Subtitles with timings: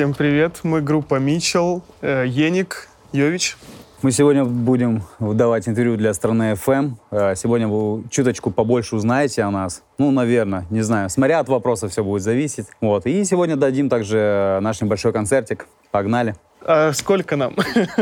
[0.00, 3.58] Всем привет, мы группа Мичел, э, Еник, Йович.
[4.00, 6.92] Мы сегодня будем давать интервью для страны FM.
[7.10, 9.82] Э, сегодня вы чуточку побольше узнаете о нас.
[9.98, 11.10] Ну, наверное, не знаю.
[11.10, 12.64] Смотря от вопроса все будет зависеть.
[12.80, 13.04] Вот.
[13.04, 15.66] И сегодня дадим также наш небольшой концертик.
[15.90, 16.34] Погнали.
[16.62, 17.54] А сколько нам?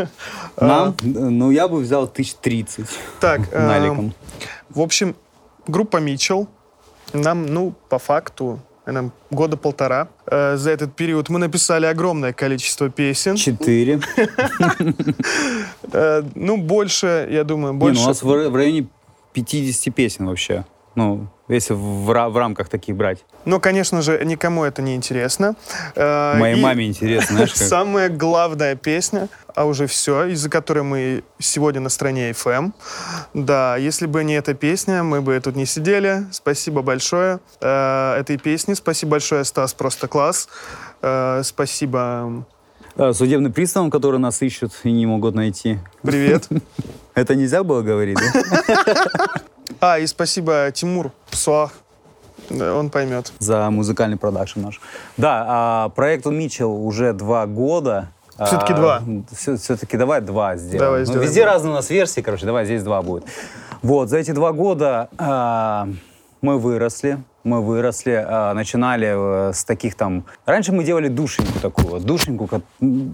[0.57, 0.95] Нам?
[1.03, 2.97] Ну, я бы взял тысяч тридцать.
[3.19, 4.15] Так, наликом.
[4.71, 5.17] в общем,
[5.67, 6.47] группа Мичел.
[7.13, 8.61] Нам, ну, по факту,
[9.31, 10.09] года полтора.
[10.27, 13.37] Э, За этот период мы написали огромное количество песен.
[13.37, 14.01] Четыре.
[15.93, 18.03] Э, Ну, больше, я думаю, Не, ну, больше.
[18.03, 18.87] у нас в районе
[19.33, 20.65] 50 песен вообще.
[20.99, 23.25] Ну, если в, в рамках таких брать.
[23.45, 25.55] Но, конечно же, никому это не интересно.
[25.95, 27.63] Э, Моей и маме интересно, знаешь, как.
[27.69, 32.73] Самая главная песня, а уже все, из-за которой мы сегодня на стране FM.
[33.33, 36.27] Да, если бы не эта песня, мы бы тут не сидели.
[36.33, 38.75] Спасибо большое э, этой песне.
[38.75, 40.49] Спасибо большое, Стас, просто класс.
[41.01, 42.45] Э, спасибо.
[43.13, 45.79] Судебным приставам, которые нас ищут и не могут найти.
[46.03, 46.49] Привет.
[47.15, 49.27] Это нельзя было говорить, да?
[49.81, 51.73] А, и спасибо Тимур Суах.
[52.51, 53.33] Да, Он поймет.
[53.39, 54.81] За музыкальный продакшн наш.
[55.17, 58.09] Да, а, проекту Митчелл уже два года.
[58.47, 59.03] Всё-таки два.
[59.33, 60.79] Все-таки давай два сделаем.
[60.79, 61.53] Давай Ну, сделаем везде два.
[61.53, 63.25] разные у нас версии, короче, давай здесь два будет.
[63.83, 65.89] Вот, за эти два года а,
[66.41, 67.19] мы выросли.
[67.49, 70.25] Мы выросли, а, начинали э, с таких там...
[70.45, 72.61] Раньше мы делали душеньку такую, душеньку, как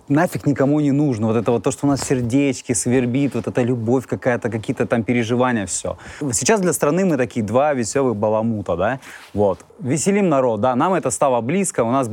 [0.08, 1.28] нафиг никому не нужно.
[1.28, 4.86] Вот это вот то, что у нас в сердечке свербит, вот эта любовь какая-то, какие-то
[4.86, 5.96] там переживания, все.
[6.32, 8.98] Сейчас для страны мы такие два веселых баламута, да?
[9.34, 9.60] Вот.
[9.78, 12.10] Веселим народ, да, нам это стало близко, у нас,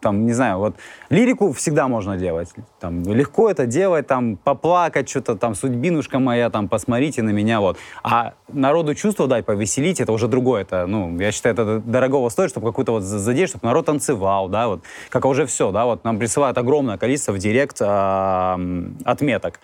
[0.00, 0.76] там, не знаю, вот,
[1.10, 2.54] лирику всегда можно делать.
[2.78, 7.76] Там, легко это делать, там, поплакать, что-то там, судьбинушка моя, там, посмотрите на меня, вот.
[8.04, 12.50] А народу чувство дать, повеселить, это уже другое, это, ну, я считаю, это дорогого стоит,
[12.50, 14.80] чтобы какую-то вот задеть, чтобы народ танцевал, да, вот,
[15.10, 19.60] как уже все, да, вот, нам присылают огромное количество в директ а, м, отметок.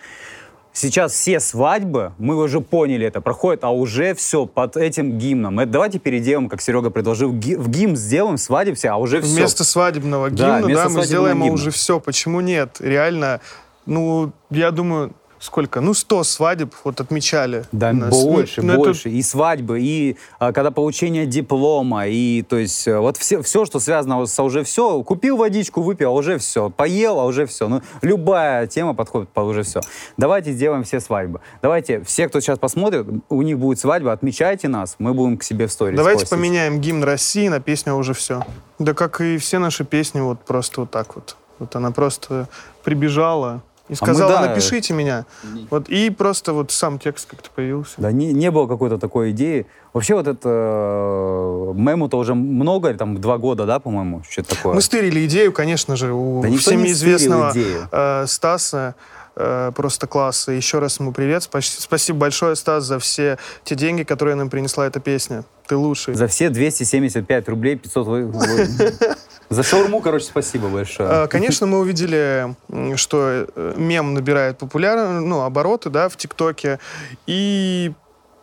[0.73, 5.59] Сейчас все свадьбы, мы уже поняли это, проходят, а уже все под этим гимном.
[5.59, 9.35] Это давайте переделаем, как Серега предложил, ги- в гимн сделаем свадеб все, а уже все.
[9.35, 11.53] Вместо свадебного Да, гимна, да, вместо мы свадебного сделаем гимна.
[11.53, 11.99] уже все.
[11.99, 12.77] Почему нет?
[12.79, 13.41] Реально,
[13.85, 15.81] ну, я думаю, сколько?
[15.81, 17.65] Ну, 100 свадеб вот отмечали.
[17.71, 18.23] Да, нас.
[18.23, 19.09] больше, Ну, ну, это больше.
[19.09, 23.79] И свадьбы, и а, когда получение диплома, и то есть э, вот все, все, что
[23.79, 25.03] связано с а уже все.
[25.03, 26.69] Купил водичку, выпил, а уже все.
[26.69, 27.67] Поел, а уже все.
[27.67, 29.81] Ну, любая тема подходит по уже все.
[30.17, 31.41] Давайте сделаем все свадьбы.
[31.61, 35.67] Давайте, все, кто сейчас посмотрит, у них будет свадьба, отмечайте нас, мы будем к себе
[35.67, 36.37] в сторис Давайте постить.
[36.37, 38.45] поменяем гимн России на песню «Уже все».
[38.79, 41.35] Да как и все наши песни, вот просто вот так вот.
[41.59, 42.47] Вот она просто
[42.83, 44.41] прибежала и сказала, да.
[44.47, 45.25] напишите меня.
[45.69, 47.95] Вот, и просто вот сам текст как-то появился.
[47.97, 49.67] Да не, не было какой-то такой идеи.
[49.93, 54.73] Вообще вот это э, мему-то уже много, там два года, да, по-моему, что-то такое.
[54.75, 58.95] Мы стырили идею, конечно же, у Да всеми известного э, Стаса.
[59.35, 60.47] э, просто класс.
[60.47, 61.43] И еще раз ему привет.
[61.43, 65.43] Спас- Спасибо большое, Стас, за все те деньги, которые нам принесла эта песня.
[65.67, 66.13] Ты лучший.
[66.13, 68.07] За все 275 рублей 500...
[69.51, 71.25] За шаурму, короче, спасибо большое.
[71.25, 72.55] Э, Конечно, мы увидели,
[72.95, 76.79] что э, мем набирает популярность, ну, обороты, да, в ТикТоке,
[77.27, 77.91] и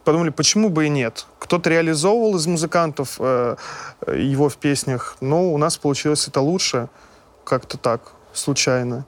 [0.04, 1.24] подумали, почему бы и нет.
[1.38, 3.56] Кто-то реализовывал из музыкантов э,
[4.06, 6.90] его в песнях, но у нас получилось это лучше,
[7.42, 9.06] как-то так, случайно.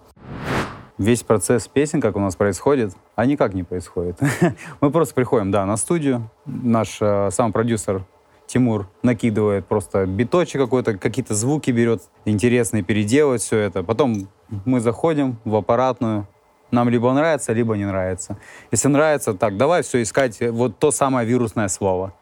[0.97, 4.19] Весь процесс песен, как у нас происходит, а никак не происходит.
[4.81, 6.31] Мы просто приходим, да, на студию.
[6.47, 8.07] Наш э, сам продюсер
[8.51, 13.85] Тимур накидывает просто биточек какой-то, какие-то звуки берет, интересные, переделывает все это.
[13.85, 14.29] Потом
[14.65, 16.27] мы заходим в аппаратную,
[16.73, 18.39] нам либо нравится, либо не нравится.
[18.73, 22.13] Если нравится, так, давай все искать, э, вот то самое вирусное слово.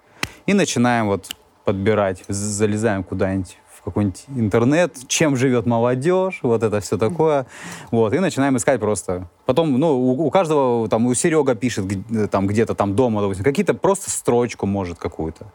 [0.45, 1.35] И начинаем вот
[1.65, 7.47] подбирать, залезаем куда-нибудь в какой-нибудь интернет, чем живет молодежь, вот это все такое.
[7.91, 9.31] Вот, и начинаем искать просто.
[9.47, 11.87] Потом, ну, у, у каждого, там, у Серега пишет
[12.31, 15.47] там где-то там дома, допустим, какие-то просто строчку может какую-то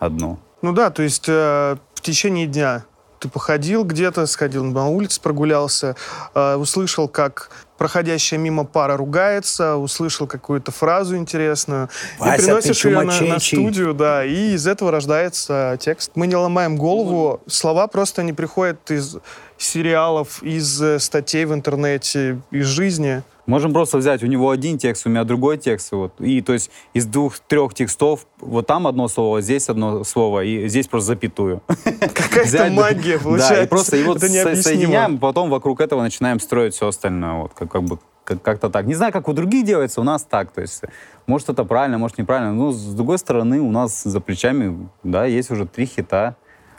[0.00, 0.40] одну.
[0.62, 2.84] Ну да, то есть э, в течение дня
[3.20, 5.94] ты походил где-то, сходил на улицу, прогулялся,
[6.34, 11.88] э, услышал, как проходящая мимо пара ругается, услышал какую-то фразу интересную,
[12.18, 16.12] Вася, и ты приносишь ее на, на студию, да, и из этого рождается текст.
[16.14, 19.16] Мы не ломаем голову, слова просто не приходят из
[19.56, 23.22] сериалов, из э, статей в интернете, из жизни.
[23.46, 25.92] Можем просто взять у него один текст, у меня другой текст.
[25.92, 26.12] Вот.
[26.20, 30.86] И то есть из двух-трех текстов вот там одно слово, здесь одно слово, и здесь
[30.86, 31.62] просто запятую.
[31.84, 33.62] Какая-то магия Да, получается.
[33.62, 37.34] и просто его соединяем, потом вокруг этого начинаем строить все остальное.
[37.42, 38.86] Вот, как, как бы как- как-то так.
[38.86, 40.52] Не знаю, как у других делается, у нас так.
[40.52, 40.82] То есть,
[41.26, 42.52] может, это правильно, может, неправильно.
[42.52, 46.36] Но, с другой стороны, у нас за плечами, да, есть уже три хита.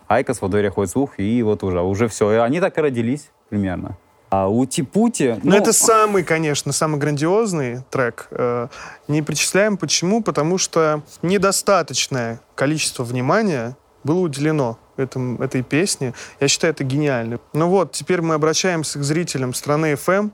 [0.07, 2.31] Айкос, во дворе ходит слух, и вот уже, уже все.
[2.33, 3.29] И они так и родились.
[3.49, 3.97] примерно.
[4.31, 5.37] А «Ути-пути»...
[5.43, 8.29] Ну, это самый, конечно, самый грандиозный трек.
[8.31, 8.69] Э,
[9.09, 9.75] не причисляем.
[9.75, 10.23] Почему?
[10.23, 13.75] Потому что недостаточное количество внимания
[14.05, 16.13] было уделено этом, этой песне.
[16.39, 17.39] Я считаю, это гениально.
[17.51, 20.31] Ну вот, теперь мы обращаемся к зрителям страны FM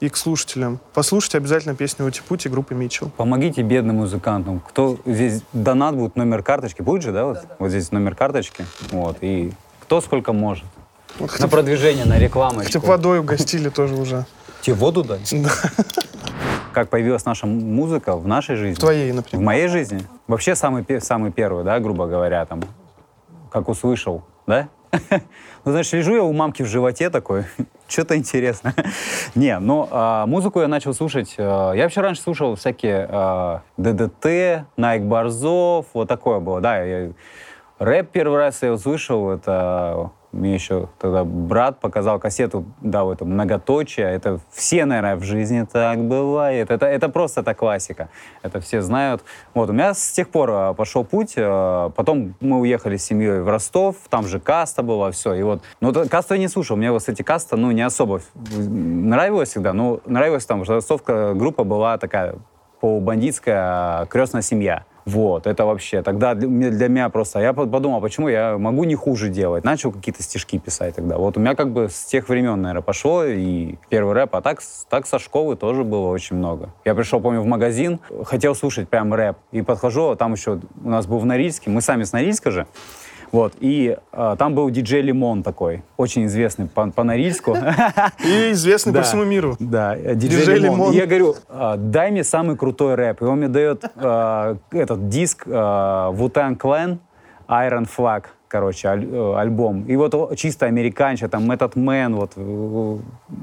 [0.00, 0.80] и к слушателям.
[0.94, 3.10] Послушайте обязательно песню «Ути-пути» группы MITCHEL.
[3.18, 4.60] Помогите бедным музыкантам.
[4.60, 6.80] Кто здесь донат будет, номер карточки.
[6.80, 7.26] Будет же, да?
[7.26, 7.56] Вот, да, да.
[7.58, 8.64] вот здесь номер карточки.
[8.90, 9.18] Вот.
[9.20, 10.64] И кто сколько может.
[11.18, 12.60] Вот, на продвижение, на рекламу.
[12.60, 14.26] Хотя водой угостили тоже уже.
[14.60, 15.32] Тебе воду дать?
[15.42, 15.50] Да.
[16.72, 18.74] Как появилась наша музыка в нашей жизни?
[18.74, 19.42] В твоей, например.
[19.42, 20.02] В моей жизни?
[20.26, 22.62] Вообще самый, самый первый, да, грубо говоря, там,
[23.50, 24.68] как услышал, да?
[25.64, 27.44] Ну, знаешь, лежу я у мамки в животе такой,
[27.88, 28.72] что-то интересно.
[29.34, 34.66] Не, но а, музыку я начал слушать, а, я вообще раньше слушал всякие а, ДДТ,
[34.76, 36.82] Найк Борзов, вот такое было, да.
[36.82, 37.10] Я,
[37.78, 44.06] рэп первый раз я услышал, это мне еще тогда брат показал кассету, да, это многоточие.
[44.06, 46.70] Это все, наверное, в жизни так бывает.
[46.70, 48.08] Это, это просто это классика.
[48.42, 49.24] Это все знают.
[49.54, 51.34] Вот, у меня с тех пор а, пошел путь.
[51.36, 53.96] А, потом мы уехали с семьей в Ростов.
[54.08, 55.34] Там же каста была, все.
[55.34, 56.76] И вот, ну, касту я не слушал.
[56.76, 59.72] Мне, вот, кстати, каста, ну, не особо нравилась всегда.
[59.72, 62.36] Но нравилась там, что ростовка группа была такая
[62.80, 64.84] полубандитская крестная семья.
[65.06, 69.62] Вот, это вообще, тогда для, меня просто, я подумал, почему я могу не хуже делать,
[69.62, 71.16] начал какие-то стишки писать тогда.
[71.16, 74.60] Вот у меня как бы с тех времен, наверное, пошло, и первый рэп, а так,
[74.90, 76.70] так со школы тоже было очень много.
[76.84, 80.88] Я пришел, помню, в магазин, хотел слушать прям рэп, и подхожу, а там еще у
[80.88, 82.66] нас был в Норильске, мы сами с Норильска же,
[83.32, 87.56] вот, и э, там был диджей Лимон такой, очень известный по, по Норильску.
[88.24, 89.56] И известный по всему миру.
[89.58, 90.92] Да, диджей, Лимон.
[90.92, 93.22] я говорю, э, дай мне самый крутой рэп.
[93.22, 96.98] И он мне дает э, этот диск Wu-Tang Clan
[97.48, 99.84] Iron Flag короче, аль, э, альбом.
[99.84, 102.98] И вот чисто американча, там, Method Man, вот, э,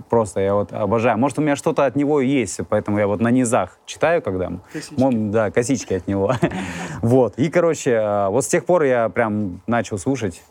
[0.10, 1.18] просто я вот обожаю.
[1.18, 4.52] Может, у меня что-то от него есть, поэтому я вот на низах читаю, когда...
[4.72, 5.00] Косички.
[5.00, 6.34] Мон, да, косички от него.
[7.02, 7.34] вот.
[7.38, 10.42] И, короче, э, вот с тех пор я прям начал слушать.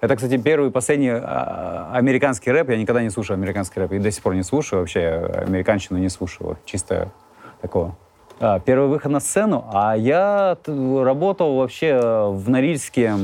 [0.00, 2.70] Это, кстати, первый и последний а, американский рэп.
[2.70, 3.92] Я никогда не слушаю американский рэп.
[3.92, 4.80] И до сих пор не слушаю.
[4.80, 6.58] Вообще американщину не слушаю.
[6.64, 7.12] Чисто
[7.60, 7.94] такого
[8.40, 13.14] а, первый выход на сцену, а я работал вообще в Норильске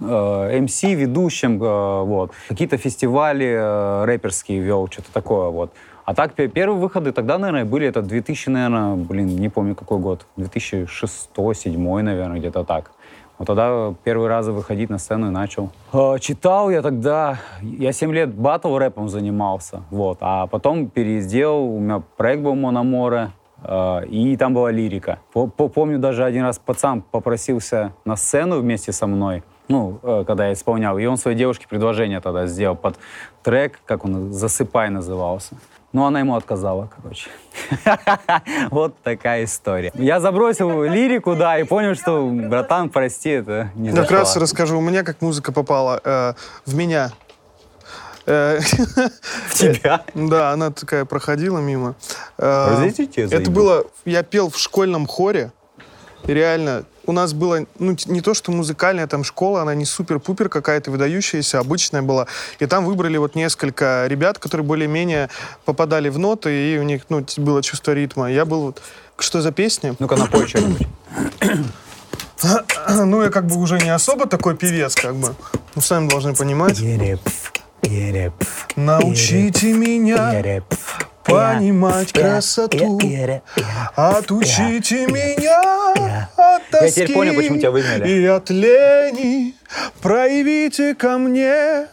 [0.00, 2.32] МС, э, ведущим, э, вот.
[2.48, 5.72] Какие-то фестивали э, рэперские вел, что-то такое, вот.
[6.04, 10.26] А так, первые выходы тогда, наверное, были, это 2000, наверное, блин, не помню какой год,
[10.38, 12.92] 2006-2007, наверное, где-то так.
[13.38, 15.70] Вот тогда первый раз выходить на сцену и начал.
[16.20, 22.02] Читал я тогда, я 7 лет батл рэпом занимался, вот, а потом переездил, у меня
[22.16, 23.30] проект был Мономоре,
[24.08, 25.18] и там была лирика.
[25.32, 30.52] Помню, даже один раз пацан попросился на сцену вместе со мной, ну, э, когда я
[30.54, 30.98] исполнял.
[30.98, 32.98] И он своей девушке предложение тогда сделал под
[33.42, 35.54] трек, как он, «Засыпай» назывался.
[35.92, 37.30] Ну, она ему отказала, короче.
[38.70, 39.90] вот такая история.
[39.94, 44.82] Я забросил лирику, да, и понял, что, братан, прости, это не Как раз расскажу, у
[44.82, 46.34] меня как музыка попала э,
[46.66, 47.10] в меня.
[48.26, 48.58] Э,
[49.48, 50.04] в тебя?
[50.14, 51.94] Да, она такая проходила мимо.
[53.34, 55.52] Это было, я пел в школьном хоре,
[56.24, 60.90] реально у нас было, ну, не то, что музыкальная там школа, она не супер-пупер какая-то
[60.90, 62.26] выдающаяся, обычная была.
[62.58, 65.30] И там выбрали вот несколько ребят, которые более-менее
[65.64, 68.30] попадали в ноты, и у них, ну, было чувство ритма.
[68.30, 68.82] Я был вот...
[69.18, 69.96] Что за песня?
[69.98, 70.86] Ну-ка, напой что-нибудь.
[72.88, 75.34] Ну, я как бы уже не особо такой певец, как бы.
[75.74, 76.78] Ну, сами должны понимать.
[78.76, 80.62] Научите меня
[81.28, 83.00] понимать красоту.
[83.94, 88.08] Отучите меня от тоски Я теперь понял, почему тебя выгнали.
[88.08, 89.54] И от лени
[90.00, 91.86] проявите ко мне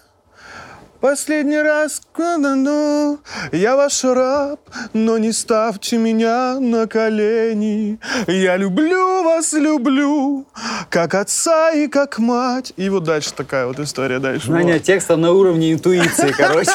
[1.02, 3.20] Последний раз, ну,
[3.52, 4.60] я ваш раб,
[4.94, 8.00] но не ставьте меня на колени.
[8.28, 10.46] Я люблю вас, люблю,
[10.90, 12.74] как отца и как мать.
[12.78, 14.48] И вот дальше такая вот история дальше.
[14.48, 14.84] Знание вот.
[14.84, 16.72] текста на уровне интуиции, короче.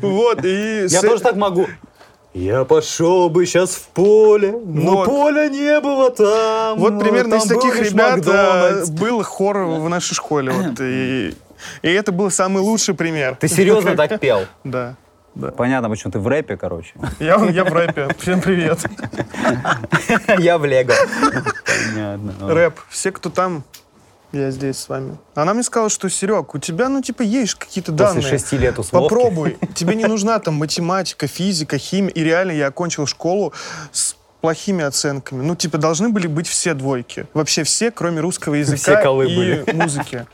[0.00, 0.86] Вот, и...
[0.88, 1.66] Я тоже так могу.
[2.34, 5.06] Я пошел бы сейчас в поле, но вот.
[5.06, 6.78] поля не было там.
[6.78, 10.52] Вот примерно из таких ребят э, был хор в нашей школе.
[10.52, 11.34] Вот, и
[11.82, 13.36] и это был самый лучший пример.
[13.36, 14.46] Ты серьезно так пел?
[14.64, 14.96] Да.
[15.34, 15.52] Да.
[15.52, 16.94] Понятно, почему ты в рэпе, короче.
[17.20, 18.08] Я, я в рэпе.
[18.18, 18.80] Всем привет.
[20.38, 20.94] Я в Лего.
[21.92, 22.54] Понятно.
[22.54, 22.80] Рэп.
[22.88, 23.62] Все, кто там,
[24.32, 25.16] я здесь с вами.
[25.34, 28.22] Она мне сказала, что, Серег, у тебя, ну, типа, есть какие-то данные.
[28.22, 29.04] После шести лет условки.
[29.04, 29.56] Попробуй.
[29.74, 32.10] Тебе не нужна там математика, физика, химия.
[32.10, 33.54] И реально я окончил школу
[33.90, 35.42] с плохими оценками.
[35.42, 37.26] Ну, типа, должны были быть все двойки.
[37.32, 39.72] Вообще все, кроме русского языка все и были.
[39.72, 40.26] музыки.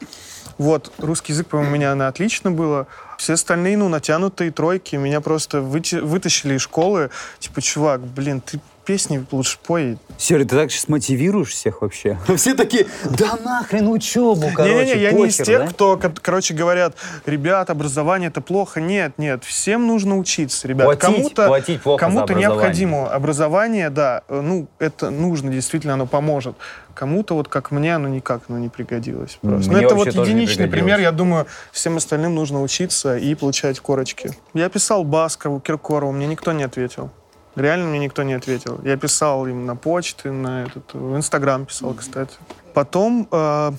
[0.59, 2.87] Вот, русский язык, по-моему, у меня на отлично было.
[3.19, 4.97] Все остальные, ну, натянутые тройки.
[4.97, 7.11] Меня просто вытащили из школы.
[7.39, 9.99] Типа, чувак, блин, ты песни лучше пой.
[10.19, 12.19] Серый, ты так сейчас мотивируешь всех вообще?
[12.37, 16.97] Все такие, да нахрен учебу, короче, Не-не-не, я не из тех, кто, ко- короче, говорят,
[17.27, 18.81] ребят, образование это плохо.
[18.81, 20.99] Нет, нет, всем нужно учиться, ребят.
[20.99, 26.55] Кому-то платить плохо кому-то необходимо образование, да, э, ну, это нужно, действительно, оно поможет.
[26.95, 29.39] Кому-то, вот как мне, оно никак ну, не пригодилось.
[29.41, 29.71] Просто.
[29.71, 34.31] Мне ну, это вот единичный пример, я думаю, всем остальным нужно учиться и получать корочки.
[34.55, 37.11] Я писал Баскову, Киркорову, мне никто не ответил.
[37.57, 38.81] Реально мне никто не ответил.
[38.85, 42.35] Я писал им на почты, на этот, в Инстаграм писал, кстати.
[42.73, 43.73] Потом, э,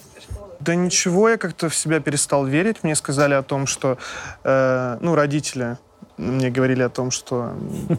[0.60, 2.84] да ничего, я как-то в себя перестал верить.
[2.84, 3.98] Мне сказали о том, что,
[4.44, 5.78] э, ну, родители
[6.18, 7.54] мне говорили о том, что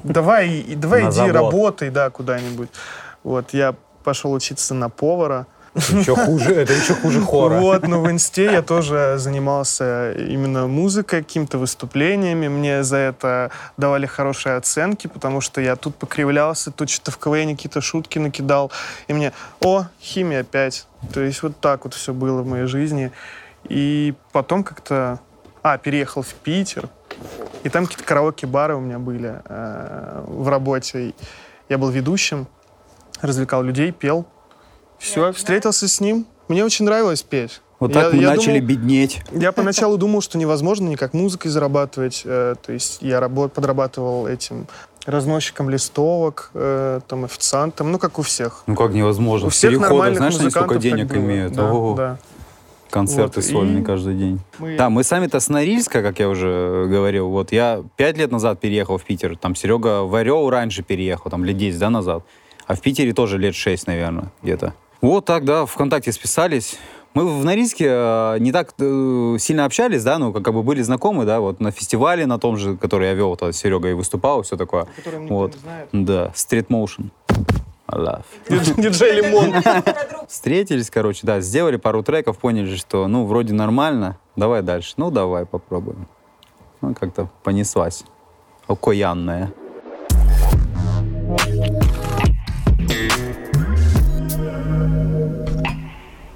[0.04, 2.71] давай, давай иди работай, да, куда-нибудь.
[3.23, 5.47] Вот, я пошел учиться на повара.
[5.76, 7.59] Еще хуже, это еще хуже хора.
[7.61, 12.49] Вот, но в инсте я тоже занимался именно музыкой, какими-то выступлениями.
[12.49, 17.56] Мне за это давали хорошие оценки, потому что я тут покривлялся, тут что-то в КВН
[17.56, 18.73] какие-то шутки накидал.
[19.06, 20.87] И мне, о, химия 5.
[21.12, 23.12] То есть вот так вот все было в моей жизни.
[23.68, 25.21] И потом как-то...
[25.62, 26.88] А, переехал в Питер.
[27.64, 31.12] И там какие-то караоке-бары у меня были э, в работе.
[31.68, 32.47] Я был ведущим,
[33.21, 34.26] развлекал людей, пел.
[34.98, 36.26] Все, встретился с ним.
[36.48, 37.60] Мне очень нравилось петь.
[37.78, 39.20] Вот Я- так мы я начали думал- беднеть.
[39.32, 42.22] я поначалу думал, что невозможно никак музыкой зарабатывать.
[42.24, 44.66] э, то есть я работ, подрабатывал этим
[45.04, 48.62] разносчиком листовок, э, там, официантом, ну, как у всех.
[48.66, 49.48] Ну как невозможно?
[49.48, 51.52] У В всех переходах, нормальных знаешь, они сколько денег имеют?
[51.52, 51.94] Да, Ого.
[51.94, 52.18] да.
[52.90, 54.40] Концерты Вот, сольные и- каждый день.
[54.58, 57.28] Мы- Да, мы сами-то с Норильска, как я уже говорил.
[57.28, 59.36] Вот я пять лет назад переехал в Питер.
[59.36, 62.22] Там Серега в Орел раньше переехал, там лет 10, да, назад.
[62.66, 64.72] А в Питере тоже лет 6, наверное, где-то.
[65.00, 66.78] Вот так, да, ВКонтакте списались.
[67.14, 70.82] Мы в Норильске э, не так э, сильно общались, да, ну, как, как бы были
[70.82, 74.42] знакомы, да, вот на фестивале, на том же, который я вел, то Серега и выступал,
[74.42, 74.86] все такое.
[74.96, 75.54] Которым никто Вот.
[75.54, 75.88] не знает.
[75.92, 77.10] Да, Street Motion.
[77.88, 78.24] I love.
[78.76, 79.54] Диджей Лимон.
[80.28, 84.94] Встретились, короче, да, сделали пару треков, поняли, что, ну, вроде нормально, давай дальше.
[84.96, 86.08] Ну, давай попробуем.
[86.80, 88.04] Ну, как-то понеслась.
[88.66, 89.52] Окоянная.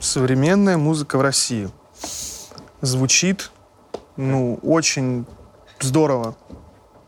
[0.00, 1.68] Современная музыка в России
[2.80, 3.50] звучит,
[4.16, 5.26] ну, очень
[5.78, 6.36] здорово,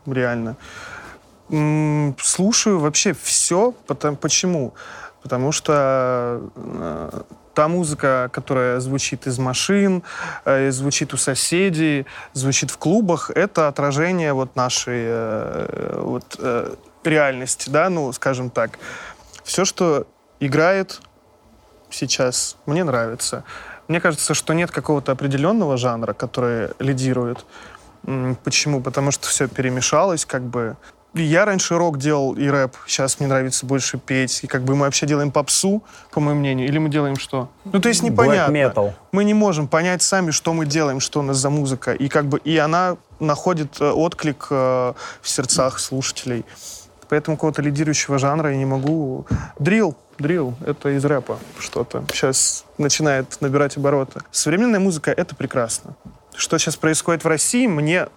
[0.05, 0.57] реально.
[2.19, 3.71] Слушаю вообще все.
[4.21, 4.75] Почему?
[5.23, 7.21] Потому что э,
[7.55, 10.03] та музыка, которая звучит из машин,
[10.45, 17.71] э, звучит у соседей, звучит в клубах, это отражение вот нашей э, вот, э, реальности,
[17.71, 18.77] да, ну, скажем так.
[19.43, 20.05] Все, что
[20.39, 21.01] играет
[21.93, 23.43] сейчас, мне нравится.
[23.87, 27.45] Мне кажется, что нет какого-то определенного жанра, который лидирует.
[28.43, 28.81] Почему?
[28.81, 30.75] Потому что все перемешалось, как бы.
[31.15, 34.43] Я раньше рок делал и рэп, сейчас мне нравится больше петь.
[34.43, 37.49] И как бы мы вообще делаем попсу, по моему мнению, или мы делаем что?
[37.65, 38.51] Ну, то есть непонятно.
[38.51, 38.93] metal.
[39.11, 41.93] Мы не можем понять сами, что мы делаем, что у нас за музыка.
[41.93, 46.45] И как бы и она находит э, отклик э, в сердцах слушателей.
[47.09, 49.27] Поэтому какого-то лидирующего жанра я не могу.
[49.59, 52.03] Дрил, дрил, это из рэпа что-то.
[52.11, 54.21] Сейчас начинает набирать обороты.
[54.31, 55.95] Современная музыка— это прекрасно.
[56.35, 58.07] Что сейчас происходит в России, мне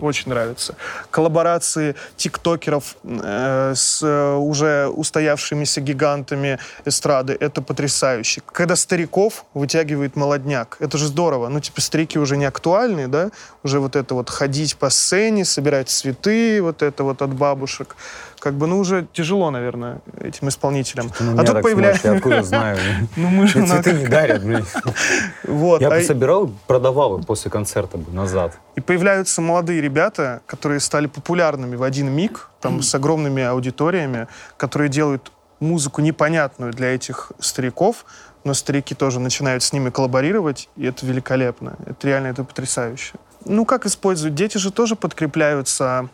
[0.00, 0.74] очень нравится.
[1.10, 8.42] Коллаборации тиктокеров э, с э, уже устоявшимися гигантами эстрады— это потрясающе.
[8.46, 11.48] Когда стариков вытягивает молодняк, это же здорово.
[11.48, 13.30] Ну, типа, старики уже не актуальные, да?
[13.62, 17.96] Уже вот это вот ходить по сцене, собирать цветы, вот это вот от бабушек.
[18.40, 21.12] Как бы, ну, уже тяжело, наверное, этим исполнителям.
[21.38, 22.12] А тут появляется...
[22.12, 22.78] откуда знаю?
[23.16, 24.64] Ну, мы же цветы не дарят, блин.
[25.44, 25.80] Вот.
[25.80, 28.58] Я а- бы собирал, продавал их после концерта назад.
[28.76, 34.88] И появляются молодые ребята, которые стали популярными в один миг, там, с огромными аудиториями, которые
[34.88, 38.06] делают музыку непонятную для этих стариков,
[38.44, 41.76] но старики тоже начинают с ними коллаборировать, и это великолепно.
[41.84, 43.14] Это реально, это потрясающе.
[43.44, 44.34] Ну, как используют?
[44.34, 46.08] Дети же тоже подкрепляются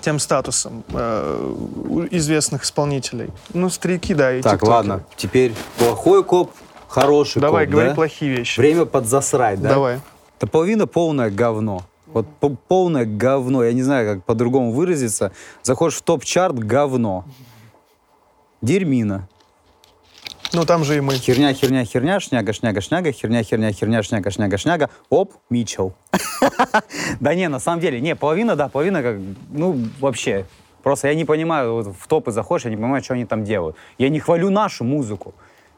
[0.00, 1.54] тем статусом э,
[2.10, 3.30] известных исполнителей.
[3.54, 4.72] Ну, старики, да, и Так, тиктокеры.
[4.76, 6.52] ладно, теперь плохой коп,
[6.88, 7.94] хороший Давай, коп, говори да?
[7.94, 8.58] плохие вещи.
[8.60, 9.68] Время подзасрать, да?
[9.70, 10.00] Давай.
[10.40, 11.82] Да половина полное говно.
[12.06, 13.62] Вот по- полное говно.
[13.62, 15.32] Я не знаю, как по-другому выразиться.
[15.62, 17.24] Заходишь в топ-чарт— говно.
[18.62, 19.28] Дерьмина.
[20.52, 21.14] Ну, там же и мы.
[21.14, 24.90] Херня, херня, херня, шняга, шняга, шняга, херня, херня, херня, шняга, шняга, шняга.
[25.08, 25.94] Оп, Митчелл.
[27.20, 29.16] Да не, на самом деле, не, половина, да, половина как,
[29.50, 30.46] ну, вообще.
[30.82, 33.76] Просто я не понимаю, вот в топы заходишь, я не понимаю, что они там делают.
[33.98, 35.34] Я не хвалю нашу музыку.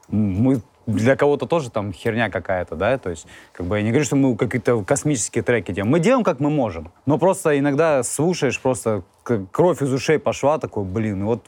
[0.07, 4.05] Мы для кого-то тоже там херня какая-то, да, то есть, как бы я не говорю,
[4.05, 5.91] что мы какие-то космические треки делаем.
[5.91, 6.91] Мы делаем, как мы можем.
[7.05, 11.45] Но просто иногда слушаешь, просто кровь из ушей пошла, такой, блин, вот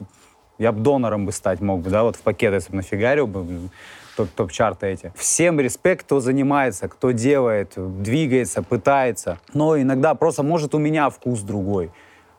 [0.57, 3.69] я бы донором бы стать мог бы, да, вот в пакет, если бы нафигарил бы,
[4.15, 5.13] топ-чарты эти.
[5.15, 9.39] Всем респект, кто занимается, кто делает, двигается, пытается.
[9.53, 11.91] Но иногда просто может у меня вкус другой.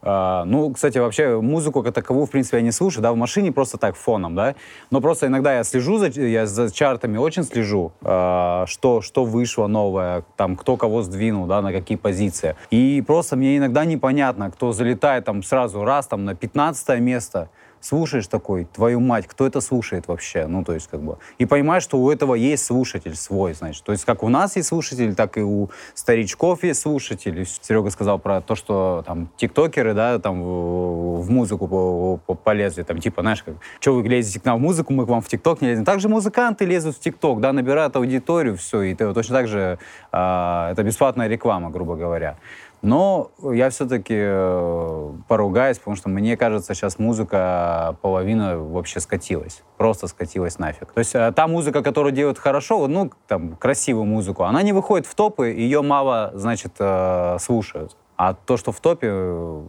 [0.03, 3.51] Uh, ну, кстати, вообще музыку как таковую, в принципе, я не слушаю, да, в машине
[3.51, 4.55] просто так, фоном, да,
[4.91, 9.67] но просто иногда я слежу, за, я за чартами очень слежу, uh, что, что вышло
[9.67, 12.55] новое, там, кто кого сдвинул, да, на какие позиции.
[12.71, 17.49] И просто мне иногда непонятно, кто залетает там сразу раз там на 15 место,
[17.87, 20.47] слушаешь такой, твою мать, кто это слушает вообще?
[20.47, 23.85] Ну, то есть, как бы, и понимаешь, что у этого есть слушатель свой, значит.
[23.85, 27.45] То есть, как у нас есть слушатель, так и у старичков есть слушатели.
[27.45, 33.23] Серега сказал про то, что там тиктокеры, да, там в, в музыку полезли, там, типа,
[33.23, 35.69] знаешь, как, что вы лезете к нам в музыку, мы к вам в тикток не
[35.69, 35.85] лезем.
[35.85, 39.79] Также музыканты лезут в тикток, да, набирают аудиторию, все, и точно так же
[40.13, 42.37] э, это бесплатная реклама, грубо говоря.
[42.83, 49.63] Но я все-таки э, поругаюсь, потому что мне кажется, сейчас музыка половина вообще скатилась.
[49.77, 50.93] Просто скатилась нафиг.
[50.93, 55.07] То есть э, та музыка, которую делают хорошо, ну, там, красивую музыку, она не выходит
[55.07, 57.97] в топы, ее мало, значит, э, слушают.
[58.17, 59.63] А то, что в топе...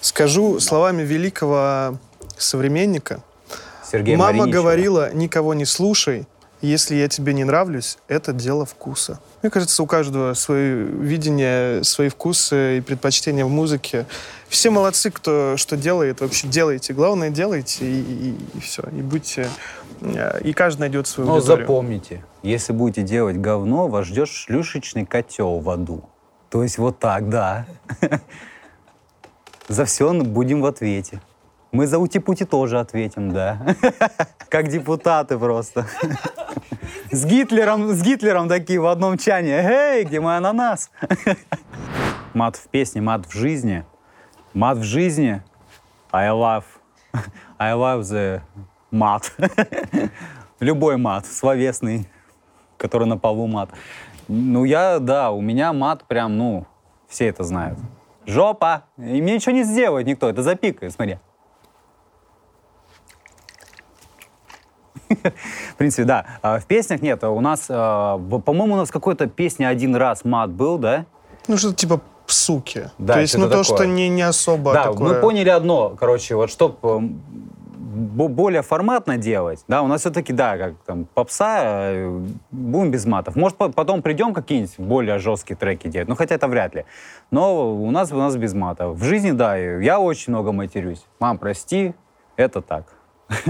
[0.00, 1.98] Скажу словами великого
[2.36, 3.20] современника.
[3.90, 4.62] Сергея Мама Мариничева.
[4.62, 6.26] говорила, никого не слушай,
[6.66, 9.20] если я тебе не нравлюсь, это дело вкуса.
[9.42, 14.06] Мне кажется, у каждого свое видение, свои вкусы и предпочтения в музыке.
[14.48, 16.92] Все молодцы, кто что делает, вообще делайте.
[16.92, 18.82] Главное, делайте и, и, и все.
[18.92, 19.48] И будьте...
[20.44, 21.66] И каждый найдет свою Но аудиторию.
[21.66, 26.04] запомните, если будете делать говно, вас ждет шлюшечный котел в аду.
[26.50, 27.66] То есть вот так, да.
[29.68, 31.20] За все будем в ответе.
[31.72, 33.58] Мы за ути-пути тоже ответим, да.
[34.48, 35.86] Как депутаты просто.
[37.10, 39.58] С Гитлером, с Гитлером такие в одном чане.
[39.58, 40.90] Эй, где мой ананас?
[42.34, 43.84] Мат в песне, мат в жизни.
[44.54, 45.42] Мат в жизни.
[46.12, 46.64] I love,
[47.58, 48.40] I love the
[48.90, 49.32] мат.
[50.60, 52.08] Любой мат, словесный,
[52.76, 53.70] который на полу мат.
[54.28, 56.66] Ну, я, да, у меня мат прям, ну,
[57.08, 57.78] все это знают.
[58.26, 58.84] Жопа!
[58.96, 61.18] И мне ничего не сделает никто, это запикает, смотри.
[65.72, 66.26] В принципе, да.
[66.42, 67.22] А в песнях нет.
[67.24, 71.06] У нас, а, по-моему, у нас какой-то песня один раз мат был, да?
[71.48, 72.90] Ну, что-то типа суки.
[72.98, 75.14] Да, То есть, ну, то, что не, не особо да, такое...
[75.14, 76.76] мы поняли одно, короче, вот чтобы
[77.96, 83.36] более форматно делать, да, у нас все-таки, да, как там, попса, э, будем без матов.
[83.36, 86.84] Может, по- потом придем какие-нибудь более жесткие треки делать, ну, хотя это вряд ли.
[87.30, 88.96] Но у нас, у нас без матов.
[88.98, 91.04] В жизни, да, я очень много матерюсь.
[91.20, 91.94] Мам, прости,
[92.36, 92.84] это так.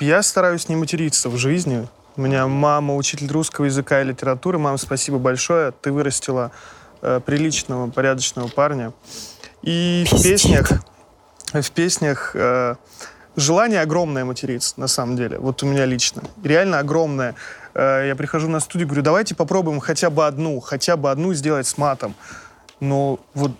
[0.00, 1.86] Я стараюсь не материться в жизни.
[2.16, 4.58] У меня мама учитель русского языка и литературы.
[4.58, 5.70] Мам, спасибо большое.
[5.70, 6.50] Ты вырастила
[7.00, 8.92] э, приличного, порядочного парня.
[9.62, 10.72] И в песнях,
[11.52, 12.74] в песнях э,
[13.36, 15.38] желание огромное материться, на самом деле.
[15.38, 16.22] Вот у меня лично.
[16.42, 17.36] Реально огромное.
[17.74, 21.68] Э, я прихожу на студию, говорю, давайте попробуем хотя бы одну, хотя бы одну сделать
[21.68, 22.16] с матом.
[22.80, 23.52] Но вот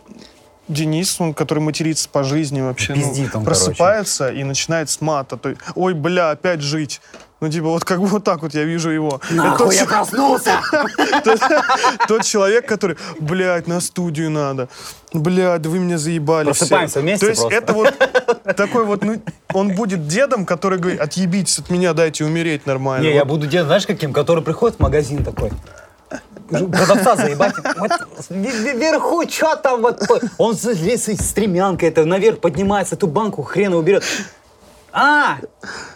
[0.68, 5.36] Денис, он, который матерится по жизни вообще, ну, Пиздит он, просыпается и начинает с мата.
[5.36, 7.00] То есть, Ой, бля, опять жить.
[7.40, 9.20] Ну, типа, вот как бы вот так вот я вижу его.
[9.30, 10.60] Это тот, я проснулся!
[12.08, 14.70] тот, человек, который, блядь, на студию надо.
[15.12, 16.60] Блядь, да вы меня заебали все».
[16.60, 17.94] Просыпаемся вместе То есть это вот
[18.56, 19.20] такой вот, ну,
[19.52, 23.04] он будет дедом, который говорит, отъебитесь от меня, дайте умереть нормально.
[23.04, 24.14] Не, я буду делать, знаешь, каким?
[24.14, 25.50] Который приходит в магазин такой.
[26.58, 27.54] Продавца заебать.
[27.78, 27.92] Вот
[28.30, 30.02] вверху, что там вот?
[30.38, 34.04] Он залез с стремянкой, это наверх поднимается, эту банку хрена уберет.
[34.96, 35.38] А,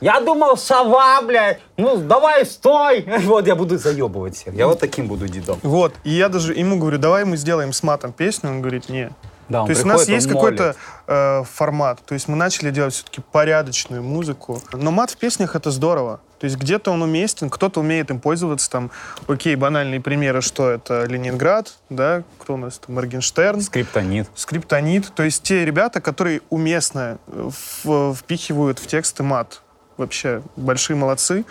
[0.01, 1.61] я думал, сова, блядь.
[1.77, 3.07] Ну, давай, стой.
[3.27, 4.55] Вот я буду заебывать всех.
[4.55, 5.61] Я вот таким буду дедом.
[5.63, 8.51] Вот, и я даже ему говорю, давай мы сделаем с матом песню.
[8.51, 9.11] Он говорит, не.
[9.49, 12.01] Да, То есть у нас приходит, есть какой-то э, формат.
[12.05, 14.61] То есть мы начали делать все-таки порядочную музыку.
[14.73, 16.21] Но мат в песнях это здорово.
[16.39, 18.71] То есть где-то он уместен, кто-то умеет им пользоваться.
[18.71, 18.91] Там,
[19.27, 24.29] окей, банальные примеры, что это Ленинград, да, кто у нас там, Моргенштерн, Скриптонит.
[24.37, 25.13] Скриптонит.
[25.15, 27.51] То есть те ребята, которые уместно э,
[27.85, 29.63] в- впихивают в тексты мат.
[29.97, 31.45] Вообще большие молодцы.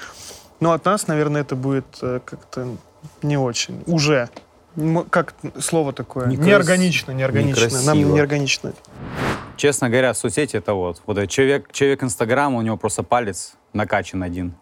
[0.62, 2.78] Но от нас, наверное, это будет э, как-то
[3.22, 3.84] не очень.
[3.88, 4.30] Уже.
[5.10, 6.28] Как слово такое?
[6.28, 7.64] Некрас- Неорганично, неорганично.
[7.82, 8.16] Нам некрасиво.
[8.16, 8.74] неорганично.
[9.58, 11.02] Честно говоря, соцсети это вот.
[11.08, 14.54] Вот человек, человек Инстаграма, у него просто палец накачан один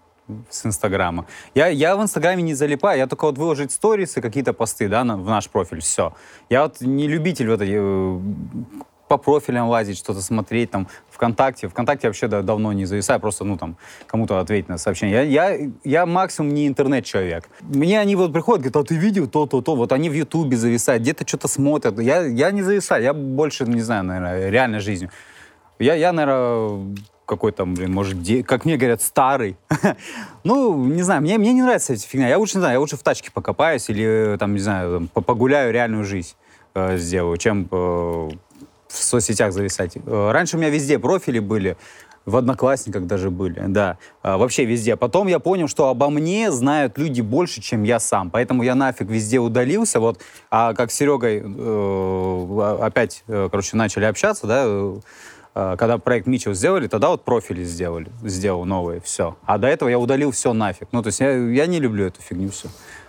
[0.49, 1.25] с Инстаграма.
[1.53, 5.17] Я, я в Инстаграме не залипаю, я только вот выложить сторисы, какие-то посты, да, на-
[5.17, 6.13] в наш профиль, все.
[6.49, 8.19] Я вот не любитель вот этой, э,
[9.07, 11.67] по профилям лазить, что-то смотреть, там, ВКонтакте.
[11.67, 15.31] ВКонтакте вообще да, давно не зависаю, просто, ну, там, кому-то ответить на сообщение.
[15.31, 17.47] Я, я, я максимум не интернет-человек.
[17.61, 21.27] Мне они вот приходят, говорят, а ты видел то-то-то, вот они в Ютубе зависают, где-то
[21.27, 21.99] что-то смотрят.
[21.99, 25.11] Я, я не зависаю, я больше, не знаю, наверное, реальной жизнью.
[25.77, 28.43] Я, я наверное, какой-то, блин, может, де...
[28.43, 29.57] как мне говорят, старый.
[30.43, 32.27] ну, не знаю, мне, мне не нравится эта фигня.
[32.27, 35.73] Я лучше, не знаю, я лучше в тачке покопаюсь или, там, не знаю, там, погуляю,
[35.73, 36.35] реальную жизнь
[36.73, 38.31] э, сделаю, чем э, в
[38.89, 39.97] соцсетях зависать.
[39.97, 41.77] Э, раньше у меня везде профили были,
[42.25, 44.95] в Одноклассниках даже были, да, а, вообще везде.
[44.95, 49.07] Потом я понял, что обо мне знают люди больше, чем я сам, поэтому я нафиг
[49.07, 54.95] везде удалился, вот, а как с Серегой э, опять, э, короче, начали общаться, да, э,
[55.55, 59.37] когда проект Мичел сделали, тогда вот профили сделали, сделал новые, все.
[59.45, 60.89] А до этого я удалил все нафиг.
[60.91, 62.67] Ну, то есть я, я не люблю эту фигню все.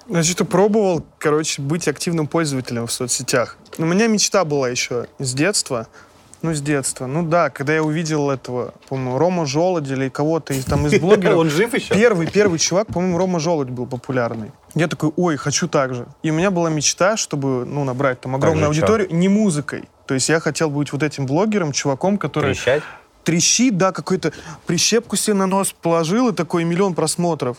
[0.09, 3.56] Значит, ты пробовал, короче, быть активным пользователем в соцсетях.
[3.78, 5.88] У меня мечта была еще с детства.
[6.42, 7.06] Ну, с детства.
[7.06, 11.38] Ну да, когда я увидел этого, по-моему, Рома Желудь или кого-то из, там, из блогеров.
[11.38, 11.92] Он жив еще?
[11.92, 14.52] Первый, первый чувак, по-моему, Рома Желудь был популярный.
[14.74, 16.06] Я такой, ой, хочу так же.
[16.22, 19.88] И у меня была мечта, чтобы, ну, набрать там огромную аудиторию, не музыкой.
[20.06, 22.54] То есть я хотел быть вот этим блогером, чуваком, который...
[22.54, 22.82] Трещать?
[23.24, 24.32] Трещит, да, какой-то
[24.66, 27.56] прищепку себе на нос положил, и такой миллион просмотров.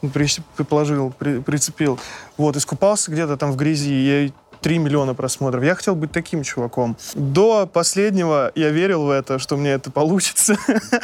[0.00, 1.98] Ну, прищеп, положил, при, прицепил.
[2.38, 3.92] Вот, искупался где-то там в грязи.
[3.92, 4.30] Я
[4.62, 5.62] 3 миллиона просмотров.
[5.62, 6.96] Я хотел быть таким чуваком.
[7.14, 10.56] До последнего я верил в это, что мне это получится.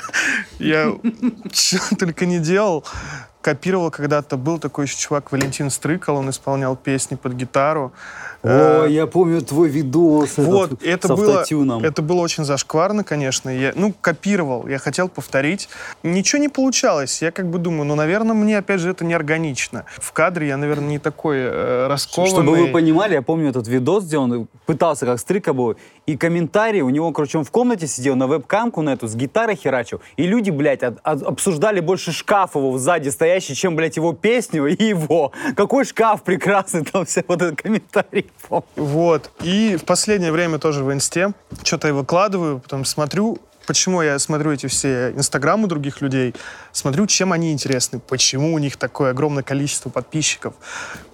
[0.59, 0.92] Я
[1.52, 2.85] что только не делал
[3.46, 4.37] копировал когда-то.
[4.37, 7.92] Был такой еще чувак Валентин Стрыкал, он исполнял песни под гитару.
[8.46, 13.02] О, э, я помню твой видос вот, этот, это с было, Это было очень зашкварно,
[13.02, 13.50] конечно.
[13.50, 15.68] Я, ну, копировал, я хотел повторить.
[16.02, 17.22] Ничего не получалось.
[17.22, 19.85] Я как бы думаю, ну, наверное, мне, опять же, это неорганично.
[19.98, 22.30] В кадре я, наверное, не такой э, раскованный.
[22.30, 26.82] Чтобы вы понимали, я помню этот видос, где он пытался как стрика был, и комментарии,
[26.82, 30.26] у него, короче, он в комнате сидел, на веб-камку на эту, с гитарой херачил, и
[30.26, 34.85] люди, блядь, от, от, обсуждали больше шкаф его сзади стоящий, чем, блядь, его песню и
[34.85, 35.32] его.
[35.56, 38.26] Какой шкаф прекрасный, там все вот этот комментарий.
[38.77, 39.31] Вот.
[39.42, 44.53] И в последнее время тоже в инсте что-то я выкладываю, потом смотрю, почему я смотрю
[44.53, 46.35] эти все инстаграмы других людей,
[46.72, 50.55] смотрю, чем они интересны, почему у них такое огромное количество подписчиков,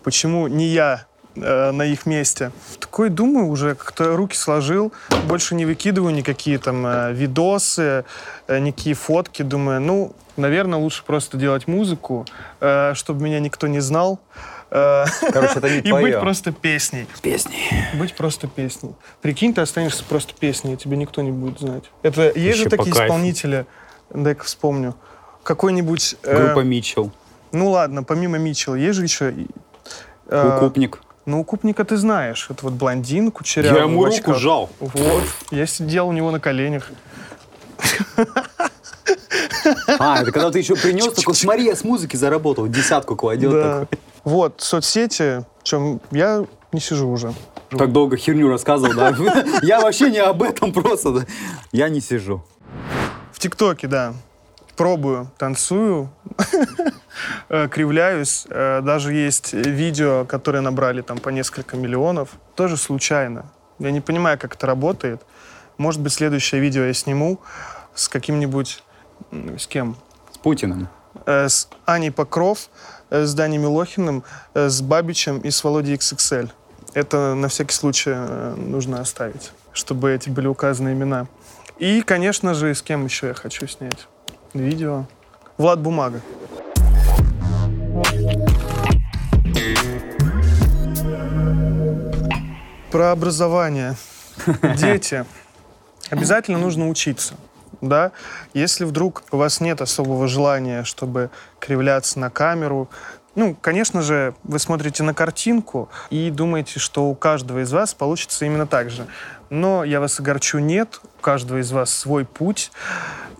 [0.02, 2.52] почему не я э, на их месте.
[2.78, 4.92] Такой думаю, уже как-то руки сложил,
[5.24, 8.04] больше не выкидываю никакие там э, видосы,
[8.46, 9.42] э, никакие фотки.
[9.42, 12.26] Думаю, ну, наверное, лучше просто делать музыку,
[12.60, 14.20] э, чтобы меня никто не знал.
[14.74, 17.06] Э, Короче, это не И быть просто песней.
[17.20, 17.70] Песней.
[17.94, 18.94] Быть просто песней.
[19.20, 21.84] Прикинь, ты останешься просто песней, тебя никто не будет знать.
[22.02, 23.66] Это есть же такие исполнители,
[24.08, 24.94] дай-ка вспомню.
[25.42, 26.16] Какой-нибудь...
[26.22, 27.12] Э, Группа Митчелл.
[27.52, 29.34] Ну ладно, помимо Митчелла, есть же еще...
[30.26, 31.02] Укупник.
[31.26, 32.46] Ну, укупника ты знаешь.
[32.48, 33.78] Это вот блондин, кучерявый.
[33.78, 34.70] Я ему руку жал.
[34.80, 35.22] Вот.
[35.50, 36.90] Я сидел у него на коленях.
[39.98, 43.52] А, это когда ты еще принес, такой, смотри, я с музыки заработал, десятку кладет.
[43.52, 43.80] Да.
[43.80, 43.98] Такой.
[44.24, 47.32] Вот, соцсети, чем я не сижу уже.
[47.70, 49.44] Так долго херню рассказывал, да?
[49.62, 51.26] Я вообще не об этом просто.
[51.72, 52.44] Я не сижу.
[53.32, 54.14] В ТикТоке, да.
[54.76, 56.10] Пробую, танцую,
[57.48, 58.46] э, кривляюсь.
[58.48, 62.30] Э, даже есть видео, которые набрали там по несколько миллионов.
[62.56, 63.46] Тоже случайно.
[63.78, 65.22] Я не понимаю, как это работает.
[65.76, 67.40] Может быть, следующее видео я сниму
[67.94, 68.82] с каким-нибудь...
[69.58, 69.96] С кем?
[70.32, 70.88] С Путиным.
[71.26, 72.70] Э, с Аней Покров,
[73.12, 76.50] с Даней Милохиным, э, с Бабичем и с Володей XXL.
[76.94, 78.14] Это на всякий случай
[78.56, 81.26] нужно оставить, чтобы эти были указаны имена.
[81.78, 84.08] И, конечно же, с кем еще я хочу снять
[84.54, 85.06] видео.
[85.58, 86.20] Влад Бумага.
[92.90, 93.96] Про образование.
[94.76, 95.24] Дети.
[96.10, 97.34] Обязательно нужно учиться
[97.82, 98.12] да,
[98.54, 102.88] если вдруг у вас нет особого желания, чтобы кривляться на камеру,
[103.34, 108.44] ну, конечно же, вы смотрите на картинку и думаете, что у каждого из вас получится
[108.44, 109.06] именно так же.
[109.48, 111.00] Но я вас огорчу, нет.
[111.18, 112.70] У каждого из вас свой путь.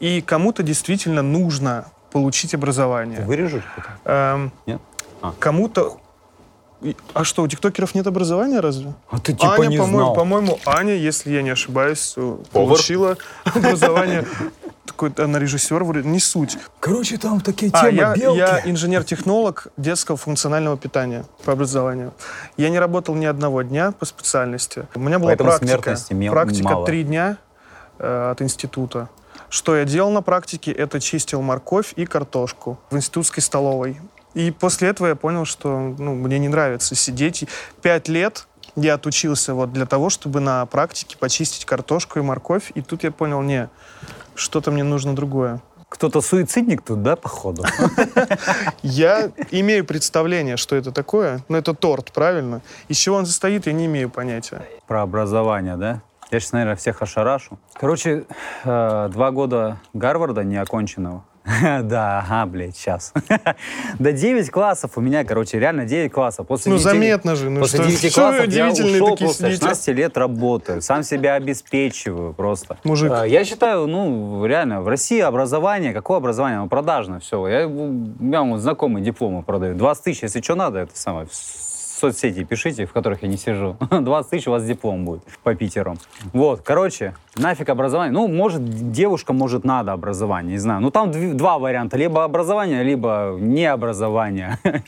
[0.01, 3.21] И кому-то действительно нужно получить образование.
[3.21, 3.65] Вырежешь?
[4.05, 4.81] Эм, нет?
[5.21, 5.35] А.
[5.39, 6.01] Кому-то
[7.15, 8.95] а что, у тиктокеров нет образования разве?
[9.11, 10.15] А ты типа Аня, не по-моему, знал.
[10.15, 14.27] По-моему, Аня, если я не ошибаюсь, э, получила образование.
[14.85, 16.59] Такой, она режиссер, вроде, не суть.
[16.81, 18.39] Короче, там такие а, темы, я, белки.
[18.39, 22.13] я инженер-технолог детского функционального питания по образованию.
[22.57, 24.87] Я не работал ни одного дня по специальности.
[24.95, 25.97] У меня была Поэтому практика.
[26.31, 27.39] Практика три дня
[27.99, 29.09] э, от института.
[29.49, 34.01] Что я делал на практике, это чистил морковь и картошку в институтской столовой.
[34.35, 37.47] И после этого я понял, что ну, мне не нравится сидеть.
[37.83, 42.81] Пять лет я отучился вот для того, чтобы на практике почистить картошку и морковь, и
[42.81, 43.69] тут я понял, не,
[44.35, 45.61] что-то мне нужно другое.
[45.89, 47.65] Кто-то суицидник тут, да, походу?
[48.83, 52.63] Я имею представление, что это такое, но это торт, правильно?
[52.89, 54.63] Из чего он состоит, я не имею понятия.
[54.87, 56.01] Про образование, да?
[56.31, 57.59] Я сейчас, наверное, всех ошарашу.
[57.75, 58.25] Короче,
[58.65, 61.25] э, два года Гарварда неоконченного.
[61.83, 63.13] Да, ага, блядь, сейчас.
[63.99, 66.47] Да 9 классов у меня, короче, реально 9 классов.
[66.47, 69.51] После Ну, 9 заметно же, ну После что, 9 что классов я ушел сидите?
[69.51, 72.79] 16 лет работаю, сам себя обеспечиваю просто.
[72.85, 73.13] Мужик.
[73.13, 76.59] А, Я считаю, ну, реально, в России образование, какое образование?
[76.59, 77.47] Оно продажное, все.
[77.49, 79.77] Я, у меня вот знакомые дипломы продают.
[79.79, 81.27] 20 тысяч, если что надо, это самое,
[82.03, 83.77] соцсети пишите, в которых я не сижу.
[83.91, 85.97] 20 тысяч у вас диплом будет по Питеру.
[86.33, 88.13] Вот, короче, нафиг образование.
[88.13, 90.81] Ну, может, девушка, может, надо образование, не знаю.
[90.81, 91.97] Ну, там дв- два варианта.
[91.97, 94.59] Либо образование, либо не образование.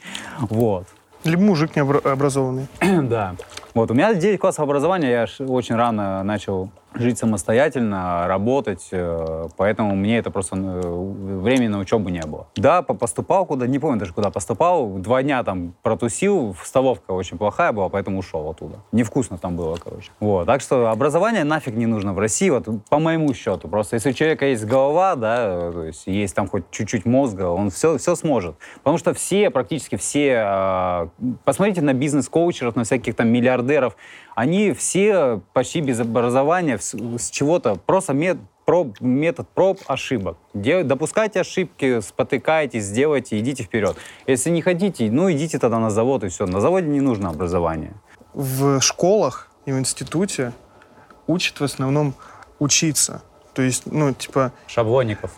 [0.50, 0.86] Вот.
[1.24, 2.66] Либо мужик необразованный.
[3.02, 3.34] Да.
[3.74, 9.94] Вот, у меня 9 классов образования, я очень рано начал жить самостоятельно, работать, э, поэтому
[9.94, 12.46] мне это просто э, времени на учебу не было.
[12.56, 17.38] Да, по- поступал куда, не помню даже куда поступал, два дня там протусил, столовка очень
[17.38, 18.80] плохая была, поэтому ушел оттуда.
[18.92, 20.10] Невкусно там было, короче.
[20.20, 23.68] Вот, так что образование нафиг не нужно в России, вот по моему счету.
[23.68, 27.70] Просто если у человека есть голова, да, то есть есть там хоть чуть-чуть мозга, он
[27.70, 28.56] все, все сможет.
[28.78, 31.08] Потому что все, практически все, э,
[31.44, 33.96] посмотрите на бизнес-коучеров, на всяких там миллиардеров,
[34.34, 40.36] они все почти без образования, с, с чего-то, просто мет- проб- метод проб, ошибок.
[40.54, 43.96] Де- допускайте ошибки, спотыкайтесь, сделайте, идите вперед.
[44.26, 46.46] Если не хотите, ну идите тогда на завод и все.
[46.46, 47.92] На заводе не нужно образование.
[48.32, 50.52] В школах и в институте
[51.26, 52.14] учат в основном
[52.58, 53.22] учиться.
[53.54, 55.30] То есть, ну, типа, Шаблонников.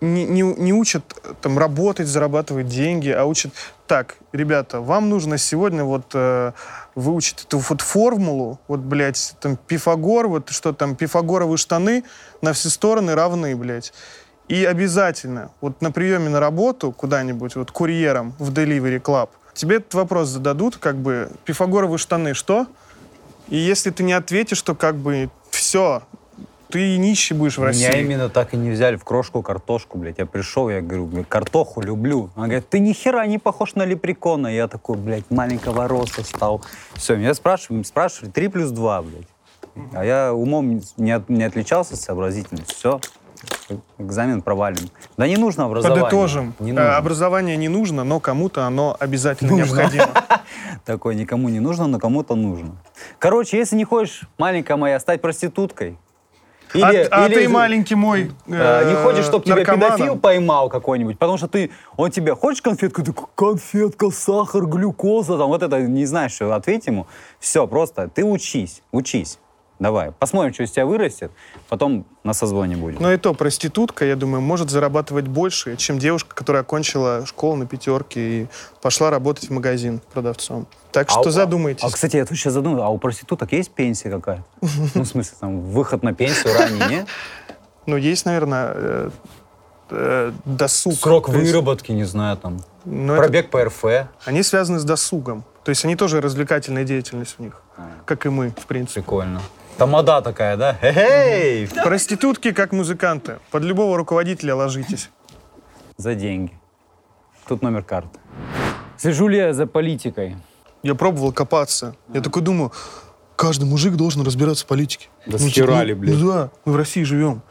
[0.00, 3.52] не, не, не учат э, там работать, зарабатывать деньги, а учат
[3.88, 6.52] так, ребята, вам нужно сегодня вот э,
[6.94, 12.04] выучить эту вот формулу, вот, блядь, там Пифагор, вот что там, пифагоровые штаны
[12.40, 13.92] на все стороны равны, блядь.
[14.48, 19.94] И обязательно, вот на приеме на работу куда-нибудь, вот курьером в Delivery Club, тебе этот
[19.94, 22.68] вопрос зададут, как бы, пифагоровые штаны что?
[23.48, 26.02] И если ты не ответишь, то как бы все,
[26.68, 27.86] ты нищий будешь в России.
[27.86, 30.18] Меня именно так и не взяли в крошку картошку, блядь.
[30.18, 32.30] Я пришел, я говорю, блядь, картоху люблю.
[32.34, 34.48] Она говорит, ты ни хера не похож на лепрекона.
[34.48, 36.62] Я такой, блядь, маленького роста стал.
[36.94, 39.28] Все, меня спрашивали, спрашивали, 3 плюс 2, блядь.
[39.92, 42.72] А я умом не, от- не отличался, сообразительность.
[42.74, 42.98] Все,
[43.98, 44.88] экзамен провален.
[45.16, 46.04] Да не нужно образование.
[46.04, 46.54] Подытожим.
[46.58, 46.96] Не Э, нужно.
[46.96, 49.76] Образование не нужно, но кому-то оно обязательно Нужно.
[49.80, 50.08] необходимо.
[50.84, 52.76] Такое никому не нужно, но кому-то нужно.
[53.18, 55.98] Короче, если не хочешь, маленькая моя, стать проституткой,
[56.74, 61.48] а а ты, маленький мой, Э, не хочешь, чтобы тебя педофил поймал какой-нибудь, потому что
[61.48, 63.02] ты, он тебе, хочешь конфетку?
[63.02, 67.06] Ты конфетка, сахар, глюкоза, там вот это, не знаешь, что ответь ему.
[67.38, 69.38] Все, просто ты учись, учись.
[69.78, 71.30] Давай, посмотрим, что из тебя вырастет,
[71.68, 72.96] потом на созвоне будем.
[73.02, 77.66] Но и то, проститутка, я думаю, может зарабатывать больше, чем девушка, которая окончила школу на
[77.66, 78.46] пятерке и
[78.80, 80.66] пошла работать в магазин продавцом.
[80.92, 81.84] Так А что у- задумайтесь.
[81.84, 84.44] А, кстати, я тут сейчас задумался, а у проституток есть пенсия какая-то?
[84.94, 87.06] Ну, в смысле, там, выход на пенсию ранее, нет?
[87.86, 89.10] Ну, есть, наверное, э,
[89.90, 90.94] э, досуг.
[90.94, 93.84] Срок выработки, не знаю, там, ну, это- пробег по РФ.
[94.24, 95.44] они связаны с досугом.
[95.62, 97.82] То есть они тоже развлекательная деятельность у них, А.
[98.04, 99.02] как и мы, в принципе.
[99.02, 99.40] Прикольно.
[99.78, 100.78] Тамада такая, да?
[100.80, 101.68] Эй!
[101.68, 103.38] Проститутки, как музыканты.
[103.50, 105.10] Под любого руководителя ложитесь.
[105.98, 106.52] За деньги.
[107.46, 108.18] Тут номер карты.
[108.96, 110.36] Слежу ли я за политикой?
[110.82, 111.94] Я пробовал копаться.
[112.12, 112.72] Я такой думаю,
[113.36, 115.08] каждый мужик должен разбираться в политике.
[115.26, 116.14] Да Ну, схерали, типа, блядь.
[116.16, 117.42] Ну да, мы в России живем.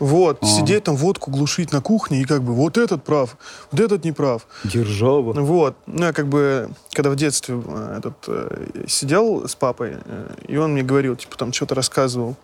[0.00, 0.46] Вот, А.
[0.46, 3.36] сидеть там водку глушить на кухне и как бы вот этот прав,
[3.70, 4.46] вот этот не прав.
[4.64, 5.32] Держава.
[5.34, 5.76] Вот.
[5.86, 10.56] Ну, я как бы, когда в детстве э, этот, э, сидел с папой, э, и
[10.56, 12.34] он мне говорил, типа, там что-то рассказывал.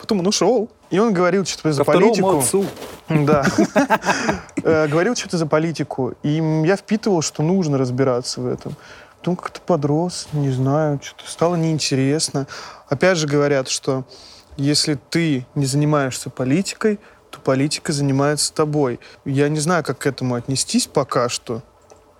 [0.00, 2.38] Потом он ушел, и он говорил что-то за политику.
[2.38, 2.66] отцу.
[3.08, 3.44] Да.
[4.62, 6.14] Говорил что-то за политику.
[6.22, 8.76] И я впитывал, что нужно разбираться в этом.
[9.18, 12.46] Потом как-то подрос, не знаю, что-то стало неинтересно.
[12.88, 14.04] Опять же говорят, что
[14.58, 16.98] если ты не занимаешься политикой,
[17.30, 18.98] то политика занимается тобой.
[19.24, 21.62] Я не знаю, как к этому отнестись пока что.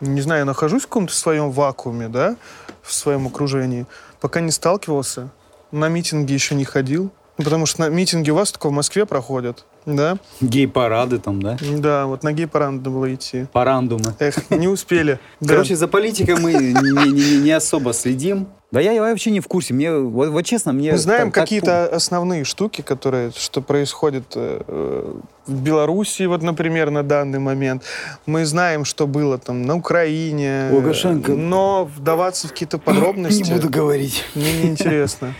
[0.00, 2.36] Не знаю, я нахожусь в каком-то своем вакууме, да,
[2.82, 3.86] в своем окружении.
[4.20, 5.30] Пока не сталкивался,
[5.72, 7.10] на митинги еще не ходил.
[7.36, 9.64] Ну, Потому что на митинги у вас только в Москве проходят.
[9.86, 10.18] Да?
[10.40, 11.56] Гей-парады там, да?
[11.78, 13.46] Да, вот на гей-парад надо было идти.
[13.52, 14.14] Парандумы.
[14.18, 15.18] Эх, не успели.
[15.46, 18.48] Короче, за политикой мы не, не- не- не особо следим.
[18.70, 19.72] Да я вообще не в курсе.
[19.72, 20.92] Мне, вот, вот честно, мне...
[20.92, 25.14] Мы знаем какие-то основные штуки, которые, что происходит э,
[25.46, 27.82] в Беларуси, вот, например, на данный момент.
[28.26, 30.68] Мы знаем, что было там на Украине.
[30.70, 31.32] Лукашенко.
[31.32, 34.24] Но вдаваться в какие-то подробности говорить.
[34.34, 35.32] мне неинтересно.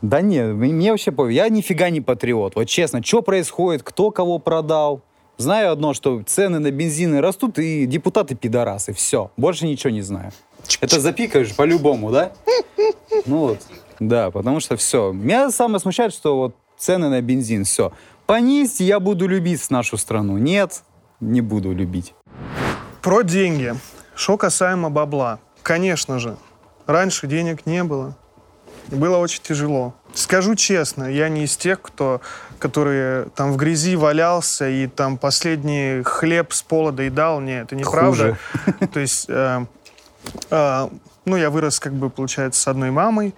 [0.00, 1.34] Да нет, мне мне вообще пофиг.
[1.34, 2.54] Я нифига не патриот.
[2.56, 5.02] Вот честно, что происходит, кто кого продал.
[5.38, 8.92] Знаю одно, что цены на бензины растут, и депутаты пидорасы.
[8.92, 9.30] Все.
[9.36, 10.32] Больше ничего не знаю.
[10.80, 12.32] Это запикаешь по-любому, да?
[13.26, 13.60] Ну вот.
[14.00, 15.12] Да, потому что все.
[15.12, 17.92] Меня самое смущает, что вот цены на бензин, все.
[18.26, 20.38] Понизьте, я буду любить нашу страну.
[20.38, 20.82] Нет,
[21.20, 22.14] не буду любить.
[23.00, 23.74] Про деньги.
[24.14, 25.38] Что касаемо бабла.
[25.62, 26.36] Конечно же,
[26.86, 28.16] раньше денег не было.
[28.88, 29.94] Было очень тяжело.
[30.14, 32.20] Скажу честно, я не из тех, кто,
[32.58, 37.40] которые там в грязи валялся и там последний хлеб с пола доедал.
[37.40, 38.36] Нет, это неправда.
[38.92, 39.64] То есть, э,
[40.50, 40.88] э,
[41.24, 43.34] ну, я вырос, как бы, получается, с одной мамой.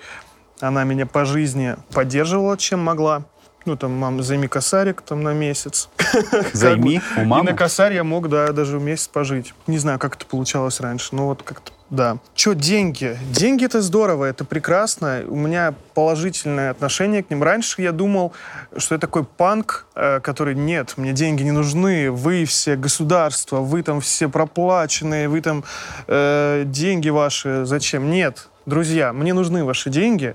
[0.61, 3.25] Она меня по жизни поддерживала, чем могла.
[3.67, 5.89] Ну, там, мам, займи косарик там на месяц.
[6.53, 7.51] Займи у И мамы.
[7.51, 9.55] на косарь я мог, да, даже месяц пожить.
[9.67, 12.19] Не знаю, как это получалось раньше, но вот как-то, да.
[12.35, 13.17] Че, деньги?
[13.31, 15.25] Деньги— это здорово, это прекрасно.
[15.27, 17.43] У меня положительное отношение к ним.
[17.43, 18.33] Раньше я думал,
[18.77, 23.83] что я такой панк, э, который, нет, мне деньги не нужны, вы все государство, вы
[23.83, 25.65] там все проплаченные, вы там
[26.07, 28.11] э, деньги ваши, зачем?
[28.11, 30.35] Нет, друзья, мне нужны ваши деньги,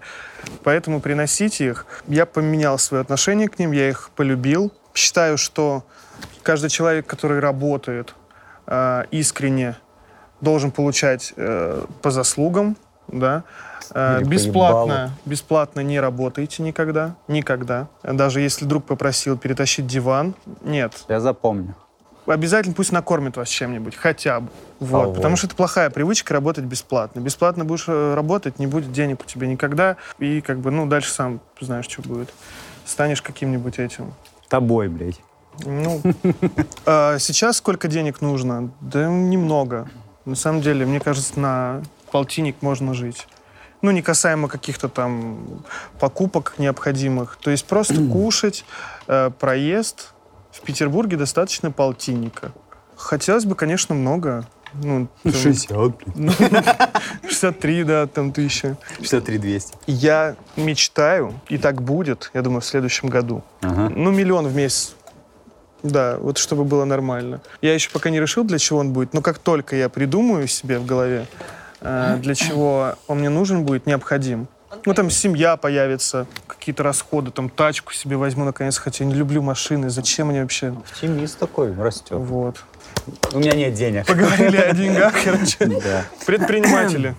[0.64, 1.86] поэтому приносите их.
[2.08, 4.72] Я поменял свое отношение к ним, я их полюбил.
[4.94, 5.84] Считаю, что
[6.44, 8.16] каждый человек, который работает
[8.68, 9.76] э, искренне,
[10.42, 13.44] должен получать э, по заслугам, да.
[13.94, 17.88] Э, Или бесплатно, бесплатно не работайте никогда, никогда.
[18.04, 21.76] Даже если друг попросил перетащить диван, нет, Я запомню.
[22.26, 24.50] обязательно пусть накормит вас чем-нибудь, хотя бы.
[24.80, 27.20] Вот, потому что это плохая привычка работать бесплатно.
[27.20, 31.12] Бесплатно будешь э, работать, не будет денег у тебя никогда, и как бы, ну, дальше
[31.12, 32.30] сам знаешь, что будет.
[32.86, 34.14] Станешь каким-нибудь этим.
[34.48, 35.20] Тобой, блядь.
[35.66, 36.02] Ну,
[36.86, 38.72] а сейчас сколько денег нужно?
[38.80, 39.90] Да немного.
[40.26, 43.28] На самом деле, мне кажется, на полтинник можно жить.
[43.82, 45.64] Ну, не касаемо каких-то там
[46.00, 47.38] покупок необходимых.
[47.42, 48.66] То есть просто кушать,
[49.08, 50.14] э, проезд.
[50.52, 52.52] В Петербурге достаточно полтинника.
[52.96, 54.46] Хотелось бы, конечно, много.
[54.74, 58.78] Ну, там, 63, да, там тысяча.
[58.98, 59.78] 63 200.
[59.88, 63.44] Я мечтаю, и так будет, я думаю, в следующем году.
[63.62, 63.92] Ага.
[63.96, 64.96] Ну, миллион в месяц.
[65.84, 67.42] Да, вот чтобы было нормально.
[67.62, 70.78] Я еще пока не решил, для чего он будет, но как только я придумаю себе
[70.80, 71.26] в голове,
[71.82, 74.48] э, для чего он мне нужен будет, необходим.
[74.86, 79.42] Ну, там семья появится, какие-то расходы, там тачку себе возьму наконец, хотя я не люблю
[79.42, 80.70] машины, зачем мне вообще?
[80.70, 82.18] Оптимист такой растет.
[82.18, 82.64] Вот.
[83.34, 84.06] У меня нет денег.
[84.06, 85.66] Поговорили о деньгах, короче.
[85.66, 87.16] Да, Предприниматели.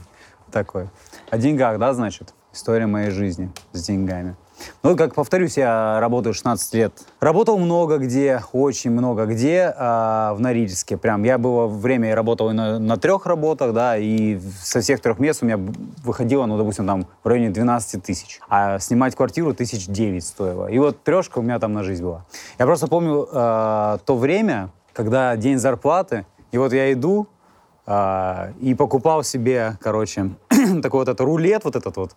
[0.52, 0.88] такой.
[1.30, 2.34] О деньгах, да, значит?
[2.52, 4.36] История моей жизни с деньгами.
[4.82, 6.92] Ну, как повторюсь, я работаю 16 лет.
[7.20, 10.96] Работал много где, очень много где а, в Норильске.
[10.96, 15.18] Прям я было время, я работал на, на трех работах, да, и со всех трех
[15.18, 15.58] мест у меня
[16.04, 18.40] выходило, ну, допустим, там в районе 12 тысяч.
[18.48, 20.66] А снимать квартиру тысяч девять стоило.
[20.66, 22.24] И вот трешка у меня там на жизнь была.
[22.58, 27.28] Я просто помню а, то время, когда день зарплаты, и вот я иду,
[27.86, 30.30] а, и покупал себе, короче,
[30.82, 32.14] такой вот этот рулет, вот этот вот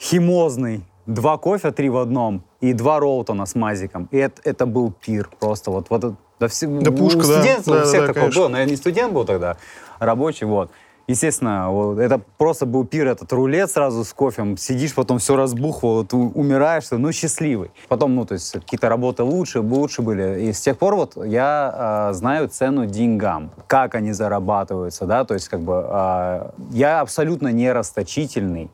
[0.00, 4.08] химозный, два кофе, три в одном, и два ролтона с мазиком.
[4.10, 5.70] И это, это был пир просто.
[5.70, 7.24] Вот, вот, да, все, Да у пушка, да.
[7.24, 8.40] студентов у Да, всех да, такое конечно.
[8.42, 9.56] было, но я не студент был тогда,
[9.98, 10.70] рабочий, вот.
[11.08, 14.56] Естественно, вот, это просто был пир, этот рулет сразу с кофем.
[14.56, 17.72] Сидишь, потом все разбухло, вот, у- умираешь, ну, счастливый.
[17.88, 20.42] Потом, ну, то есть какие-то работы лучше, лучше были.
[20.42, 25.34] И с тех пор вот я а, знаю цену деньгам, как они зарабатываются, да, то
[25.34, 28.70] есть как бы а, я абсолютно не расточительный.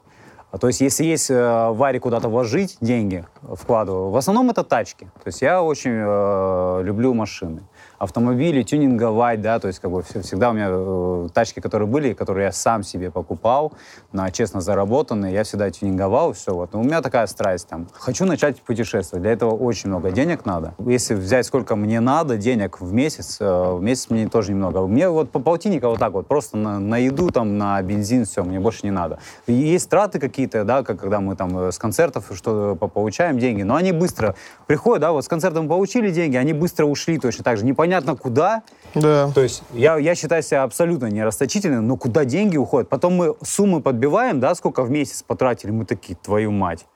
[0.50, 5.04] А, То есть, если есть э, Варе куда-то вложить деньги, вкладываю, в основном это тачки.
[5.22, 7.62] То есть я очень э, люблю машины.
[7.98, 12.46] Автомобили, тюнинговать, да, то есть как бы всегда у меня э, тачки, которые были, которые
[12.46, 13.72] я сам себе покупал,
[14.12, 16.72] на честно заработанные, я всегда тюнинговал, все вот.
[16.72, 17.88] Но у меня такая страсть там.
[17.92, 20.74] Хочу начать путешествовать, для этого очень много денег надо.
[20.78, 24.86] Если взять сколько мне надо денег в месяц, э, в месяц мне тоже немного.
[24.86, 28.44] Мне вот по полтинника вот так вот, просто на, на еду, там, на бензин, все,
[28.44, 29.18] мне больше не надо.
[29.46, 33.62] Есть траты какие-то, да, как, когда мы там э, с концертов что по- получаем деньги,
[33.62, 34.34] но они быстро
[34.66, 38.16] приходят, да, вот с концерта мы получили деньги, они быстро ушли точно так же, непонятно
[38.16, 38.62] куда.
[38.94, 39.30] Да.
[39.34, 42.88] То есть я, я считаю себя абсолютно не расточительным, но куда деньги уходят?
[42.88, 46.86] Потом мы суммы подбиваем, да, сколько в месяц потратили, мы такие, твою мать,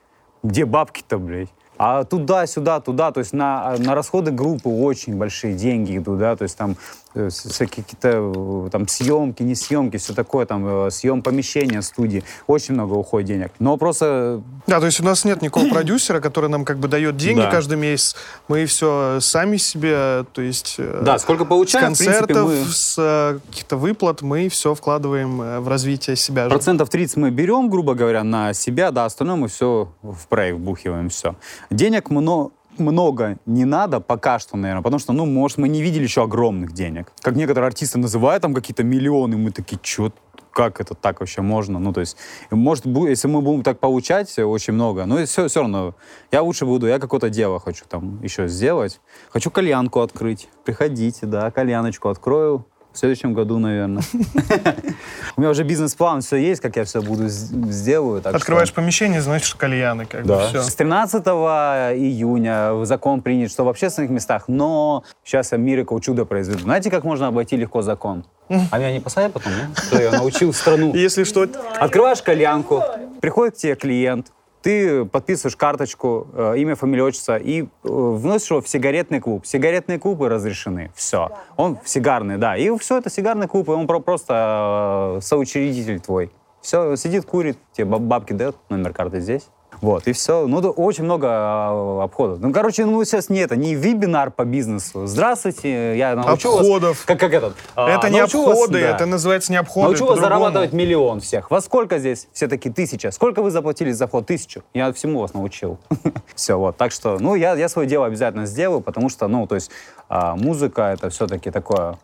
[0.43, 1.49] где бабки-то, блядь?
[1.77, 6.43] А туда-сюда, туда, то есть на, на расходы группы очень большие деньги идут, да, то
[6.43, 6.77] есть там
[7.13, 8.31] всякие какие-то
[8.65, 13.27] э, там съемки, не съемки, все такое, там э, съем помещения, студии, очень много уходит
[13.27, 13.51] денег.
[13.59, 17.15] Но просто Да, то есть у нас нет никакого продюсера, который нам как бы дает
[17.17, 17.51] деньги Да.
[17.51, 18.15] каждый месяц.
[18.47, 22.65] Мы все сами себе, то есть э, Да, сколько с получаем, в принципе, концертов, мы-
[22.71, 26.47] с э, каких-то выплат мы все вкладываем э, в развитие себя.
[26.49, 31.09] Процентов 30 мы берем, грубо говоря, на себя, да, остальное мы все в проект вбухиваем,
[31.09, 31.35] все.
[31.69, 36.03] Денег много, много не надо пока что, наверное, потому что, ну, может, мы не видели
[36.03, 37.11] еще огромных денег.
[37.21, 40.11] Как некоторые артисты называют там какие-то миллионы, мы такие, что
[40.53, 41.79] как это так вообще можно?
[41.79, 42.15] Ну, то есть,
[42.51, 45.95] может, если мы будем так получать очень много, ну, все, все равно,
[46.31, 49.01] я лучше буду, я какое-то дело хочу там еще сделать.
[49.31, 50.49] Хочу кальянку открыть.
[50.63, 54.03] Приходите, да, кальяночку открою в следующем году, наверное.
[55.35, 58.21] У меня уже бизнес-план, все есть, как я все буду сделаю.
[58.23, 60.61] Открываешь помещение, значит, кальяны, как бы все.
[60.61, 66.59] С 13 июня закон принят, что в общественных местах, но сейчас я мирикл чудо произведу.
[66.59, 68.25] Знаете, как можно обойти легко закон?
[68.49, 69.81] А меня не посадят потом, да?
[69.81, 70.93] Что я научил страну.
[70.93, 71.47] Если что,
[71.79, 72.83] Открываешь кальянку,
[73.21, 74.27] приходит к тебе клиент,
[74.63, 79.45] ты подписываешь карточку, э, имя, фамилия, отчество и э, вносишь его в сигаретный клуб.
[79.45, 80.91] Сигаретные клубы разрешены.
[80.95, 81.29] Все.
[81.57, 82.55] Он сигарный, да.
[82.55, 86.31] И все это сигарный клуб, и он про- просто э, соучредитель твой.
[86.61, 89.49] Все, сидит, курит, тебе баб- бабки дает, номер карты здесь.
[89.83, 90.47] Вот, и все.
[90.47, 92.39] Ну, да, очень много э, обходов.
[92.39, 95.05] Ну, короче, ну, сейчас не это, не вебинар по бизнесу.
[95.05, 96.99] Здравствуйте, я научу Обходов.
[96.99, 97.05] вас...
[97.05, 97.53] Как, как этот?
[97.75, 98.95] а, это не научу вас, обходы, да.
[98.95, 99.87] это называется не обходы.
[99.87, 101.51] Научу вас зарабатывать миллион всех.
[101.51, 102.29] Во сколько здесь?
[102.31, 103.11] Все таки тысяча.
[103.11, 104.25] Сколько вы заплатили за вход?
[104.25, 104.63] Тысячу.
[104.73, 105.77] Я всему вас научил.
[106.33, 106.77] Все, вот.
[106.77, 109.69] Так что, ну, я, я свое дело обязательно сделаю, потому что, ну, то есть
[110.07, 111.97] а, музыка— это все-таки такое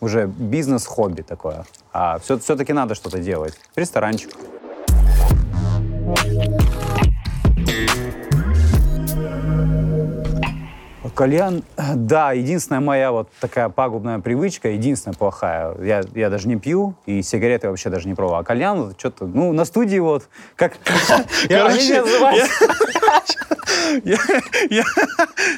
[0.00, 1.66] уже бизнес-хобби такое.
[1.92, 3.54] А все, все-таки надо что-то делать.
[3.76, 4.30] Ресторанчик.
[11.14, 15.74] Кальян, да, единственная моя вот такая пагубная привычка, единственная плохая.
[15.82, 18.40] Я, я даже не пью, и сигареты вообще даже не пробовал.
[18.40, 20.74] А кальян вот что-то, ну, на студии вот, как...
[22.02, 22.50] Называют-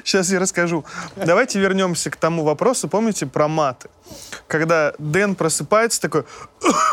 [0.05, 0.84] Сейчас я расскажу.
[1.16, 3.88] Давайте вернемся к тому вопросу, помните, про маты.
[4.46, 6.24] Когда Дэн просыпается такой,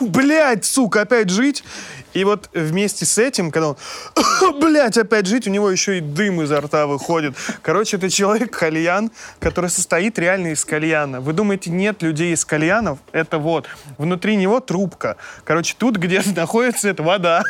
[0.02, 1.64] блядь, сука, опять жить.
[2.14, 3.78] И вот вместе с этим, когда он,
[4.60, 7.36] блядь, опять жить, у него еще и дым изо рта выходит.
[7.62, 11.22] Короче, это человек кальян, который состоит реально из кальяна.
[11.22, 13.00] Вы думаете, нет людей из кальянов?
[13.12, 13.68] Это вот.
[13.98, 15.18] Внутри него трубка.
[15.44, 17.44] Короче, тут, где находится эта вода,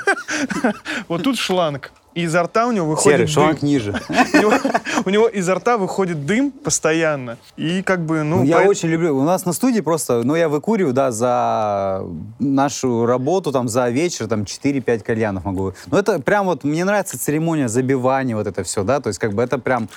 [1.08, 1.91] вот тут шланг.
[2.14, 3.34] И изо рта у него выходит Серый, дым.
[3.34, 3.93] шланг ниже.
[4.10, 4.54] У него,
[5.06, 7.38] у него изо рта выходит дым постоянно.
[7.56, 8.39] И как бы, ну...
[8.39, 9.18] Ну, я поэт- очень люблю.
[9.18, 12.04] У нас на студии просто, ну, я выкуриваю, да, за
[12.39, 15.74] нашу работу, там, за вечер, там, 4-5 кальянов могу.
[15.88, 19.32] Ну, это прям вот, мне нравится церемония забивания, вот это все, да, то есть, как
[19.34, 19.88] бы, это прям...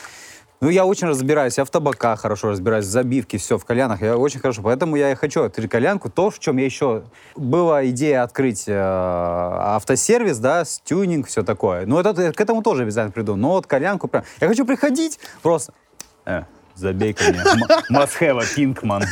[0.60, 4.16] Ну, я очень разбираюсь, я в табаках хорошо разбираюсь, в забивке, все, в кальянах, я
[4.16, 4.62] очень хорошо.
[4.62, 6.08] Поэтому я и хочу открыть кальянку.
[6.08, 7.02] То, в чем я еще...
[7.36, 11.86] Была идея открыть э, автосервис, да, с тюнинг, все такое.
[11.86, 13.36] Ну, это, к этому тоже обязательно приду.
[13.36, 14.24] Но вот кальянку прям...
[14.40, 15.74] Я хочу приходить просто...
[16.24, 16.44] Э,
[16.74, 17.42] забей ко мне.
[17.90, 19.04] Масхева Пинкман.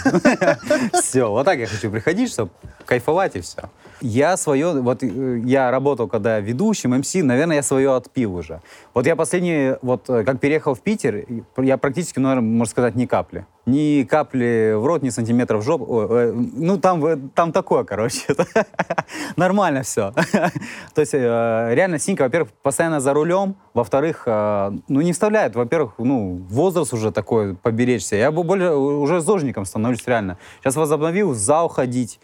[0.95, 2.51] Все, вот так я хочу приходить, чтобы
[2.87, 3.69] кайфовать и все.
[4.03, 8.61] Я свое, вот э, я работал когда ведущим, МС, наверное, я свое отпил уже.
[8.95, 11.25] Вот я последний, вот э, как переехал в Питер,
[11.57, 13.47] я практически, наверное, можно сказать, ни капли.
[13.65, 16.09] Ни капли в рот, ни сантиметров в жопу.
[16.11, 18.35] Э, ну, там, там такое, короче.
[19.37, 20.13] Нормально все.
[20.95, 26.93] То есть, реально, Синька, во-первых, постоянно за рулем, во-вторых, ну, не вставляет, во-первых, ну, возраст
[26.93, 28.17] уже такой, поберечься.
[28.17, 30.39] Я бы более, уже зожником становлюсь, реально.
[30.61, 32.19] Сейчас возобновил в зал ходить.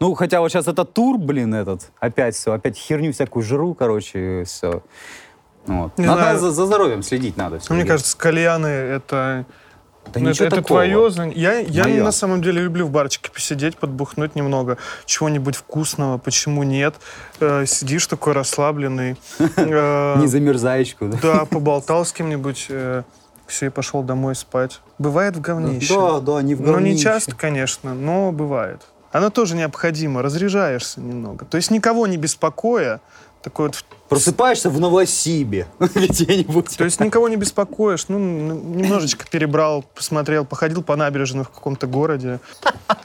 [0.00, 4.44] Ну, хотя вот сейчас этот тур, блин, этот, опять все, опять херню всякую жру, короче,
[4.44, 4.82] все.
[5.66, 5.96] Вот.
[5.96, 6.38] Не надо знаю.
[6.38, 7.58] за, за здоровьем следить надо.
[7.58, 9.46] всё Мне кажется, кальяны это...
[10.12, 12.04] Да ну, это, это твое Я, я Моё.
[12.04, 14.76] на самом деле люблю в барчике посидеть, подбухнуть немного,
[15.06, 16.96] чего-нибудь вкусного, почему нет.
[17.40, 19.16] Э, сидишь такой расслабленный.
[19.56, 21.18] Э, Не замерзаечку, да?
[21.22, 22.68] Да, поболтал с кем-нибудь,
[23.46, 24.80] все, и пошел домой спать.
[24.98, 25.94] Бывает в говнище.
[25.94, 27.02] Да, да, не в Ну, не говнище.
[27.02, 28.82] часто, конечно, но бывает.
[29.14, 31.44] Оно тоже необходимо, разряжаешься немного.
[31.44, 33.00] То есть никого не беспокоя,
[33.42, 33.84] такой вот...
[34.08, 36.76] Просыпаешься в Новосибе где-нибудь.
[36.76, 42.40] То есть никого не беспокоишь, ну, немножечко перебрал, посмотрел, походил по набережной в каком-то городе.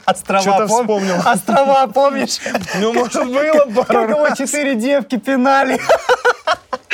[0.04, 1.14] Острова, Что-то пом- вспомнил.
[1.24, 2.40] Острова, помнишь?
[2.80, 4.36] Ну, может, было пару раз.
[4.36, 5.80] четыре девки пинали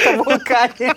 [0.04, 0.94] на вулкане.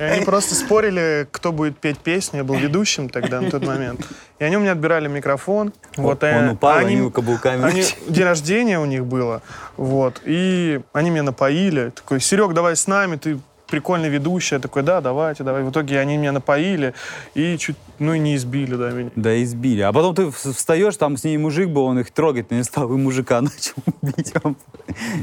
[0.00, 2.38] И они просто спорили, кто будет петь песню.
[2.38, 4.00] Я был ведущим тогда, на тот момент.
[4.38, 5.72] И они у меня отбирали микрофон.
[5.96, 7.64] Вот, э, Он упал, они- они каблуками.
[7.64, 9.42] Они, день рождения у них было,
[9.76, 11.90] вот, и они меня напоили.
[11.90, 13.38] Такой, Серег, давай с нами, ты
[13.70, 14.56] прикольный ведущий.
[14.56, 15.62] Я такой, да, давайте, давай.
[15.62, 16.94] В итоге они меня напоили
[17.34, 19.10] и чуть, ну и не избили, да, меня.
[19.16, 19.80] Да, избили.
[19.82, 22.96] А потом ты встаешь, там с ней мужик был, он их трогать не стал, и
[22.96, 24.34] мужика начал бить.
[24.42, 24.56] Ну,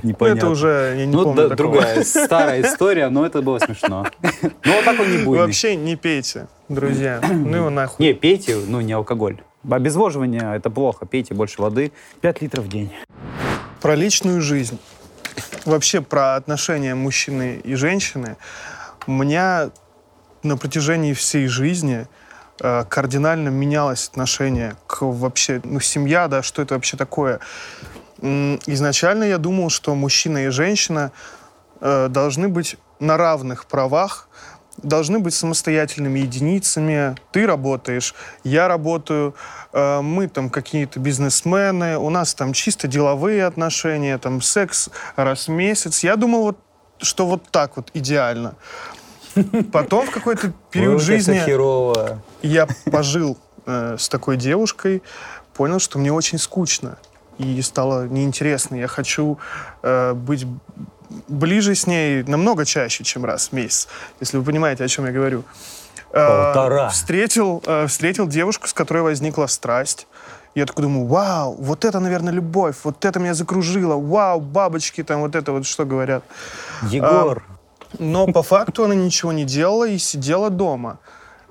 [0.04, 0.40] Непонятно.
[0.40, 1.74] это уже, я не ну, помню да, такого.
[1.74, 4.08] другая старая история, но это было смешно.
[4.42, 5.46] Ну, вот такой не буйный.
[5.46, 7.22] Вообще не пейте, друзья.
[7.30, 8.06] Ну его нахуй.
[8.06, 9.38] Не, пейте, ну, не алкоголь.
[9.70, 11.06] Обезвоживание– это плохо.
[11.06, 11.92] Пейте больше воды.
[12.22, 12.92] 5 литров в день.
[13.82, 14.80] Про личную жизнь.
[15.68, 18.38] Вообще про отношения мужчины и женщины.
[19.06, 19.70] У меня
[20.42, 22.08] на протяжении всей жизни
[22.62, 27.42] э, кардинально менялось отношение к вообще, ну, семья, да, что это вообще такое.
[28.22, 31.12] Изначально я думал, что мужчина и женщина
[31.82, 34.30] э, должны быть на равных правах,
[34.78, 37.16] должны быть самостоятельными единицами.
[37.32, 38.14] Ты работаешь,
[38.44, 39.36] я работаю,
[39.74, 45.52] э, мы там какие-то бизнесмены, у нас там чисто деловые отношения, там секс раз в
[45.52, 46.04] месяц.
[46.04, 46.58] Я думал, вот,
[47.00, 48.56] что вот так вот идеально.
[49.72, 51.42] Потом в какой-то период жизни
[52.42, 55.04] я пожил э, с такой девушкой,
[55.54, 56.98] понял, что мне очень скучно
[57.38, 58.76] и стало неинтересно.
[58.76, 59.38] Я хочу
[59.84, 60.46] э, быть
[61.28, 63.88] ближе с ней намного чаще, чем раз в месяц,
[64.20, 65.44] если вы понимаете, о чем я говорю.
[66.12, 66.90] Э, Полтора.
[66.90, 70.08] Встретил, э, встретил девушку, с которой возникла страсть.
[70.56, 75.22] Я такой думаю, вау, вот это, наверное, любовь, вот это меня закружило, вау, бабочки там,
[75.22, 76.24] вот это вот что говорят.
[76.90, 77.44] Егор.
[78.00, 81.00] Но по факту она ничего не делала и сидела дома.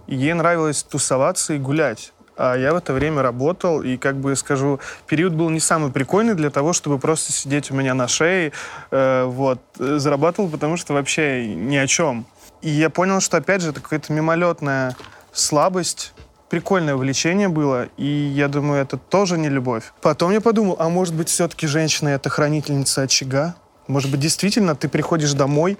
[0.06, 2.12] Ей нравилось тусоваться и гулять.
[2.36, 6.34] А я в это время работал, и, как бы скажу, период был не самый прикольный
[6.34, 8.52] для того, чтобы просто сидеть у меня на шее.
[8.90, 9.60] Э, вот.
[9.78, 12.26] Э, Зарабатывал, потому что вообще ни о чем.
[12.62, 14.96] И я понял, что, опять же, это какая-то мимолетная
[15.32, 16.12] слабость,
[16.48, 19.92] прикольное увлечение было, и я думаю, это тоже не любовь.
[20.02, 23.54] Потом я подумал, а может быть, все-таки женщина— это хранительница очага?
[23.88, 25.78] Может быть, действительно, ты приходишь домой,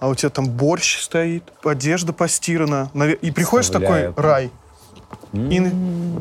[0.00, 2.90] а у тебя там борщ стоит, одежда постирана,
[3.20, 4.18] и приходишь такой Вставляют.
[4.18, 4.50] рай.
[5.32, 5.68] И, на-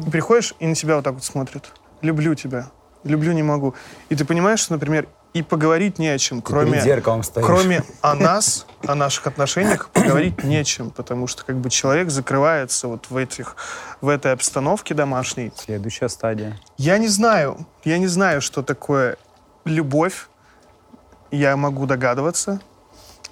[0.05, 1.72] и приходишь, и на тебя вот так вот смотрят.
[2.01, 2.70] Люблю тебя.
[3.03, 3.74] Люблю, не могу.
[4.10, 7.45] И ты понимаешь, что, например, и поговорить не о чем, кроме, зеркалом стоишь.
[7.45, 13.10] кроме о нас, о наших отношениях, поговорить нечем, потому что как бы человек закрывается вот
[13.10, 13.55] в, этих,
[14.01, 15.51] в этой обстановке домашней.
[15.55, 16.58] Следующая стадия.
[16.78, 19.18] Я не знаю, я не знаю, что такое
[19.66, 20.28] любовь.
[21.30, 22.62] Я могу догадываться.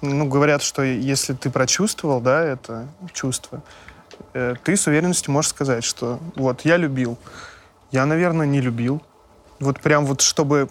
[0.02, 3.62] Ну, говорят, что если ты прочувствовал, да, это чувство,
[4.64, 7.18] ты с уверенностью можешь сказать, что вот я любил.
[7.90, 9.02] Я, наверное, не любил.
[9.60, 10.68] Вот прям вот чтобы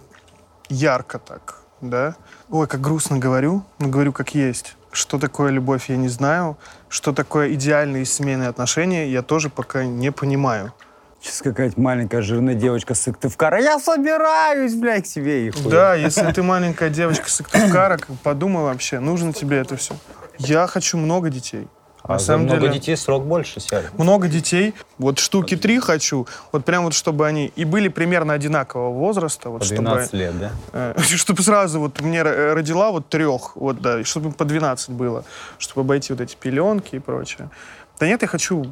[0.70, 2.16] ярко так, да.
[2.50, 4.76] Ой, как грустно говорю, но говорю как есть.
[4.92, 6.58] Что такое любовь, я не знаю.
[6.90, 10.74] Что такое идеальные семейные отношения, я тоже пока не понимаю.
[11.20, 13.60] Сейчас какая-то маленькая жирная девочка с Сыктывкара.
[13.60, 15.48] Я собираюсь, блядь, к себе.
[15.48, 15.72] И хуй.
[15.72, 19.96] Да, если ты маленькая девочка с Сыктывкара, подумай вообще, нужно тебе это все.
[20.38, 21.68] Я хочу много детей.
[22.08, 23.86] А На за самом много деле, детей срок больше, Серый.
[23.98, 24.76] много детей.
[25.00, 26.28] Вот штуки три хочу.
[26.52, 29.50] Вот прям вот, чтобы они и были примерно одинакового возраста.
[29.50, 30.52] Вот, По чтобы, 12 лет, да?
[30.96, 34.92] э, чтобы сразу вот мне р- родила вот трех, вот да, и чтобы по 12
[34.92, 35.24] было,
[35.58, 37.50] чтобы обойти вот эти пеленки и прочее.
[38.00, 38.72] Да нет, я хочу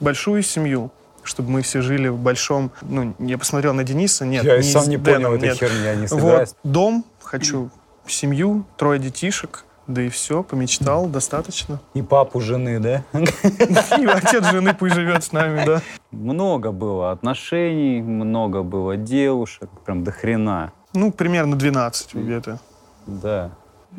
[0.00, 0.90] большую семью,
[1.22, 2.70] чтобы мы все жили в большом...
[2.82, 5.58] Ну, я посмотрел на Дениса, нет, Я не сам не понял Дэном, этой нет.
[5.58, 6.54] херни, я не Вот, собираюсь.
[6.64, 7.70] дом, хочу
[8.06, 11.80] семью, трое детишек, да и все, помечтал, достаточно.
[11.94, 13.02] И папу жены, да?
[13.12, 15.82] И отец жены пусть живет с нами, да.
[16.10, 20.72] Много было отношений, много было девушек, прям до хрена.
[20.94, 22.58] Ну, примерно 12 где-то.
[23.06, 23.50] Да.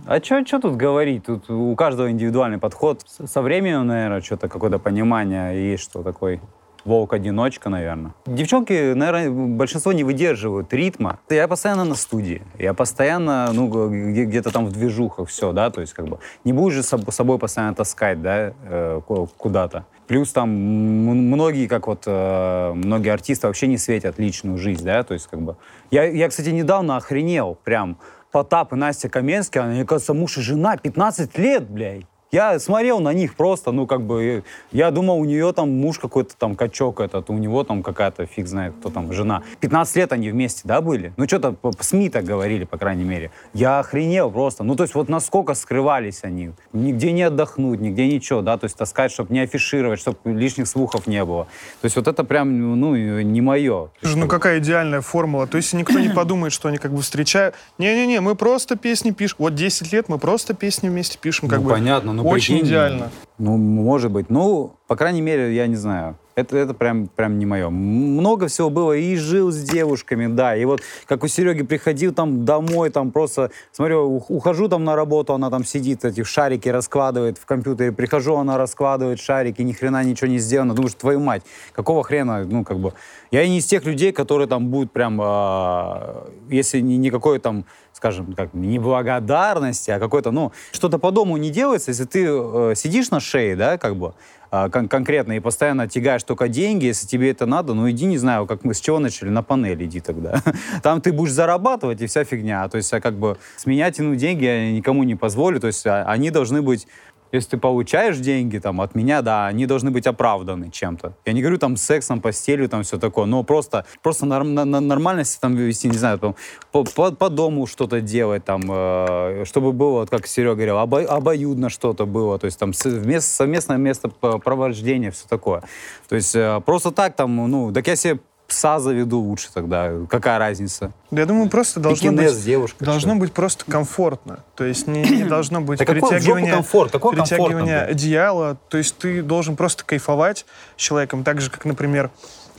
[0.07, 1.25] А что тут говорить?
[1.25, 3.01] Тут у каждого индивидуальный подход.
[3.05, 6.41] Со временем, наверное, что-то какое-то понимание есть, что такой
[6.85, 8.13] волк-одиночка, наверное.
[8.25, 11.19] Девчонки, наверное, большинство не выдерживают ритма.
[11.29, 15.93] Я постоянно на студии, я постоянно, ну, где-то там в движухах все, да, то есть
[15.93, 19.85] как бы не будешь же соб- собой постоянно таскать, да, э, ку- куда-то.
[20.07, 25.13] Плюс там многие, как вот э, многие артисты вообще не светят личную жизнь, да, то
[25.13, 25.55] есть как бы...
[25.91, 27.97] Я, я кстати, недавно охренел прям.
[28.31, 32.05] Потап и Настя Каменский, они, кажется, муж и жена, 15 лет, блядь.
[32.33, 36.35] Я смотрел на них просто, ну, как бы, я думал, у нее там муж какой-то
[36.35, 39.43] там качок этот, у него там какая-то, фиг знает, кто там, жена.
[39.59, 41.13] 15 лет они вместе, да, были?
[41.15, 43.29] Ну, что-то по СМИ так говорили, по крайней мере.
[43.53, 44.63] Я охренел просто.
[44.63, 46.53] Ну, то есть вот насколько скрывались они.
[46.73, 51.05] Нигде не отдохнуть, нигде ничего, да, то есть таскать, чтобы не афишировать, чтобы лишних слухов
[51.05, 51.43] не было.
[51.81, 53.91] То есть вот это прям, ну, не мое.
[54.01, 55.45] Слушай, Ну какая идеальная формула.
[55.45, 57.53] То есть никто не подумает, что они как бы встречают.
[57.77, 59.35] Не-не-не, мы просто песни пишем.
[59.37, 61.47] Вот 10 лет мы просто песни вместе пишем.
[61.47, 63.09] Как ну, бы понятно, ну, очень прикинь, идеально.
[63.37, 64.29] Ну, может быть.
[64.29, 66.17] Ну, по крайней мере, я не знаю.
[66.35, 67.69] Это, это прям, прям не мое.
[67.69, 68.93] Много всего было.
[68.93, 70.55] И жил с девушками, да.
[70.55, 75.33] И вот как у Сереги приходил там домой, там просто, смотрю, ухожу там на работу,
[75.33, 77.91] она там сидит, эти шарики раскладывает в компьютере.
[77.91, 80.73] Прихожу, она раскладывает шарики, ни хрена ничего не сделано.
[80.73, 81.43] Думаешь, твою мать,
[81.73, 82.93] какого хрена, ну, как бы...
[83.29, 87.65] Я не из тех людей, которые там будут прям, э, если не, никакой там
[88.03, 92.73] скажем, как не благодарности, а какой-то, ну, что-то по дому не делается, если ты э,
[92.75, 94.13] сидишь на шее, да, как бы,
[94.51, 98.17] э, кон- конкретно, и постоянно тягаешь только деньги, если тебе это надо, ну, иди, не
[98.17, 100.43] знаю, как мы с чего начали, на панель иди тогда.
[100.83, 102.67] Там ты будешь зарабатывать, и вся фигня.
[102.67, 106.03] То есть, а как бы, с меня деньги я никому не позволю, то есть, а,
[106.03, 106.87] они должны быть
[107.33, 111.13] если ты получаешь деньги там от меня, да, они должны быть оправданы чем-то.
[111.25, 114.79] Я не говорю там сексом, постелью, там все такое, но просто, просто норм, на, на
[114.79, 116.35] нормальности там вести, не знаю, там,
[116.71, 121.01] по, по, по дому что-то делать, там, э, чтобы было, вот, как Серега говорил, обо,
[121.01, 125.63] обоюдно что-то было, то есть там совместное, место провождения, все такое.
[126.07, 129.91] То есть э, просто так там, ну, так я себе пса заведу лучше тогда.
[130.09, 130.91] Какая разница?
[131.11, 134.39] Я думаю, просто должно быть, девушка, должно быть просто комфортно.
[134.55, 136.91] То есть не, не должно быть да перетягивание, комфорт?
[136.91, 138.57] Какой перетягивание одеяла.
[138.69, 141.23] То есть ты должен просто кайфовать человеком.
[141.23, 142.11] Так же, как, например,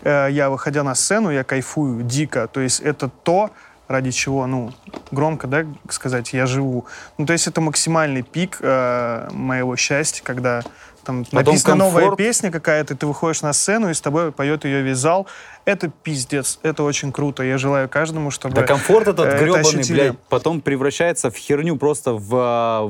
[0.03, 2.49] э, я, выходя на сцену, я кайфую дико.
[2.49, 3.51] То есть это то,
[3.89, 4.73] ради чего, ну,
[5.11, 6.87] громко, да, сказать, я живу.
[7.19, 10.63] Ну, то есть это максимальный пик э, моего счастья, когда
[11.05, 11.95] там Потом написана комфорт.
[11.95, 15.27] новая песня какая-то, ты выходишь на сцену, и с тобой поет ее весь зал.
[15.65, 17.43] Это пиздец, это очень круто.
[17.43, 18.55] Я желаю каждому, чтобы...
[18.55, 22.83] Да комфорт этот э, гребаный, это блядь, потом превращается в херню просто в, а,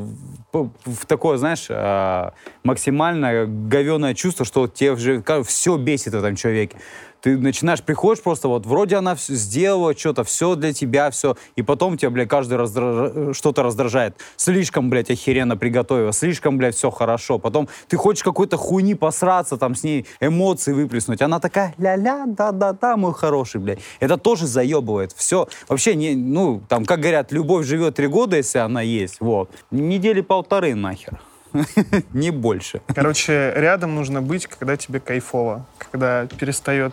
[0.52, 6.36] в, в такое, знаешь, а, максимально говеное чувство, что тебе уже все бесит в этом
[6.36, 6.78] человеке
[7.24, 11.62] ты начинаешь, приходишь просто вот, вроде она все сделала что-то, все для тебя, все, и
[11.62, 13.34] потом тебя, блядь, каждый раздраж...
[13.34, 14.18] что-то раздражает.
[14.36, 17.38] Слишком, блядь, охеренно приготовила, слишком, блядь, все хорошо.
[17.38, 21.22] Потом ты хочешь какой-то хуйни посраться, там, с ней эмоции выплеснуть.
[21.22, 23.78] Она такая, ля-ля, да-да-да, мой хороший, блядь.
[24.00, 25.12] Это тоже заебывает.
[25.12, 29.50] Все, вообще, не, ну, там, как говорят, любовь живет три года, если она есть, вот.
[29.70, 31.18] Недели полторы нахер.
[32.12, 32.82] Не больше.
[32.94, 35.64] Короче, рядом нужно быть, когда тебе кайфово.
[35.78, 36.92] Когда перестает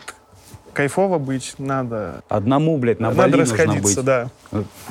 [0.73, 2.23] кайфово быть, надо...
[2.29, 4.29] Одному, блядь, на Надо расходиться, да.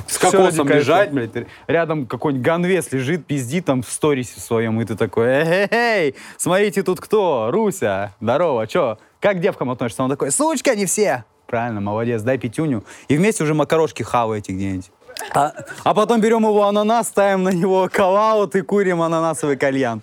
[0.07, 1.31] С кокосом лежать, блядь,
[1.67, 5.29] рядом какой-нибудь ганвес лежит, пиздит там в сторисе своем, и ты такой,
[5.71, 7.51] эй, смотрите, тут кто?
[7.51, 8.99] Руся, здорово, чё?
[9.21, 10.03] Как к девкам относишься?
[10.03, 11.25] Он такой, сучка, не все.
[11.47, 12.85] Правильно, молодец, дай пятюню.
[13.09, 14.91] И вместе уже макарошки хаваете где-нибудь.
[15.35, 15.53] А,
[15.85, 20.01] а потом берем его ананас, ставим на него калаут и курим ананасовый кальян.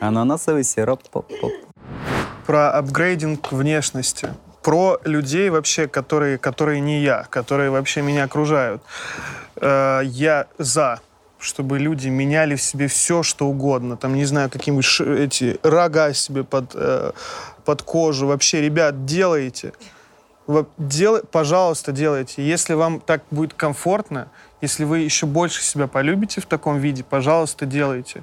[0.00, 1.02] Ананасовый сироп.
[2.46, 4.30] Про апгрейдинг внешности
[4.62, 8.82] про людей вообще, которые, которые не я, которые вообще меня окружают.
[9.56, 11.00] Э, я за
[11.42, 13.96] чтобы люди меняли в себе все, что угодно.
[13.96, 17.10] Там, не знаю, какие-нибудь эти рога себе под, э,
[17.64, 18.28] под кожу.
[18.28, 19.72] Вообще, ребят, делайте.
[20.78, 22.46] Дел, пожалуйста, делайте.
[22.46, 24.28] Если вам так будет комфортно,
[24.60, 28.22] если вы еще больше себя полюбите в таком виде, пожалуйста, делайте.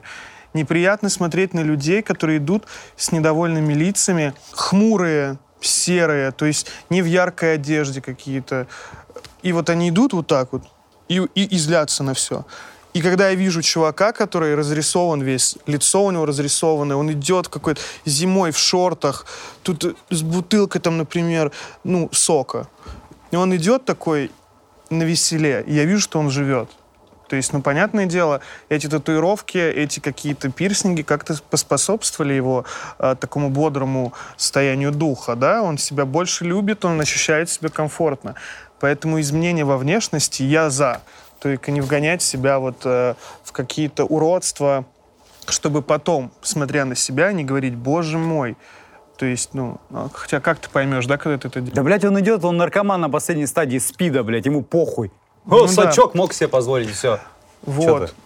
[0.54, 2.66] Неприятно смотреть на людей, которые идут
[2.96, 8.68] с недовольными лицами, хмурые, серые, то есть не в яркой одежде какие-то.
[9.41, 10.64] И вот они идут вот так вот
[11.07, 12.45] и, и, и злятся на все.
[12.93, 17.82] И когда я вижу чувака, который разрисован весь, лицо у него разрисованное, он идет какой-то
[18.05, 19.26] зимой в шортах,
[19.62, 21.51] тут с бутылкой там, например,
[21.84, 22.68] ну, сока.
[23.32, 24.32] И он идет такой
[24.89, 26.70] на веселе, и я вижу, что он живет.
[27.30, 32.66] То есть, ну, понятное дело, эти татуировки, эти какие-то пирсинги как-то поспособствовали его
[32.98, 38.34] э, такому бодрому состоянию духа, да, он себя больше любит, он ощущает себя комфортно.
[38.80, 41.02] Поэтому изменения во внешности я за.
[41.40, 43.14] Только не вгонять себя вот э,
[43.44, 44.86] в какие-то уродства,
[45.48, 48.58] чтобы потом, смотря на себя, не говорить, боже мой,
[49.18, 51.76] то есть, ну, а, хотя как ты поймешь, да, когда ты это делаешь?
[51.76, 55.12] Да, блядь, он идет, он наркоман на последней стадии спида, блядь, ему похуй.
[55.46, 56.18] О, ну, сачок да.
[56.18, 57.20] мог себе позволить, все.
[57.64, 58.14] Вот.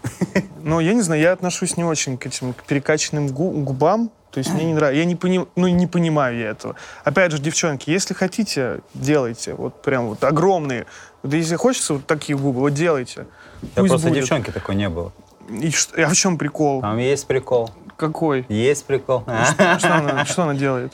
[0.65, 4.11] Ну, я не знаю, я отношусь не очень к этим к перекачанным губам.
[4.31, 4.97] То есть мне не нравится.
[4.97, 6.75] Я не, пони, ну, не понимаю я этого.
[7.03, 9.55] Опять же, девчонки, если хотите, делайте.
[9.55, 10.85] Вот прям вот огромные.
[11.21, 13.27] Вот если хочется вот такие губы, вот делайте.
[13.61, 14.21] Да Пусть просто будет.
[14.21, 15.11] девчонки такой не было.
[15.49, 16.79] И что, а в чем прикол?
[16.79, 17.71] Там есть прикол.
[17.97, 18.45] Какой?
[18.47, 19.21] Есть прикол.
[19.21, 20.93] Что, что, она, что она делает?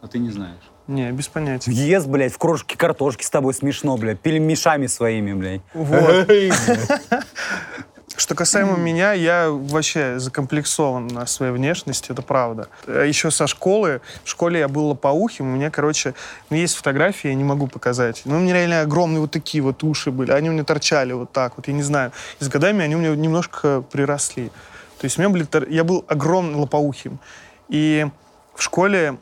[0.00, 0.62] А ты не знаешь.
[0.86, 1.70] Не, без понятия.
[1.70, 5.62] Ест, блядь, в крошке картошки с тобой смешно, блядь, пельмешами своими, блядь.
[5.72, 6.28] Вот.
[8.16, 12.68] Что касаемо меня, я вообще закомплексован на своей внешности, это правда.
[12.86, 16.14] Еще со школы, в школе я был лопоухим, у меня, короче,
[16.48, 18.22] ну, есть фотографии, я не могу показать.
[18.24, 21.32] Ну, у меня реально огромные вот такие вот уши были, они у меня торчали вот
[21.32, 22.12] так вот, я не знаю.
[22.38, 24.52] И с годами они у меня немножко приросли.
[25.00, 27.18] То есть у меня были, я был огромным лопоухим.
[27.68, 28.06] И
[28.54, 29.16] в школе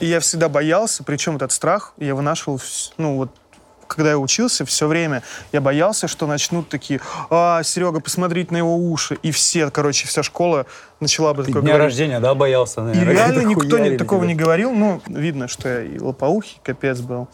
[0.00, 2.60] И я всегда боялся, причем этот страх я вынашивал,
[2.98, 3.30] ну вот,
[3.86, 5.22] когда я учился, все время
[5.52, 9.18] я боялся, что начнут такие, а, Серега, посмотреть на его уши.
[9.22, 10.64] И все, короче, вся школа
[10.98, 11.90] начала бы Ты такое дня говорить.
[11.92, 13.12] рождения, да, боялся, И наверное?
[13.12, 14.28] реально как-то никто не, такого тебя.
[14.32, 14.72] не говорил.
[14.72, 17.28] Ну, видно, что я и лопоухий, капец был.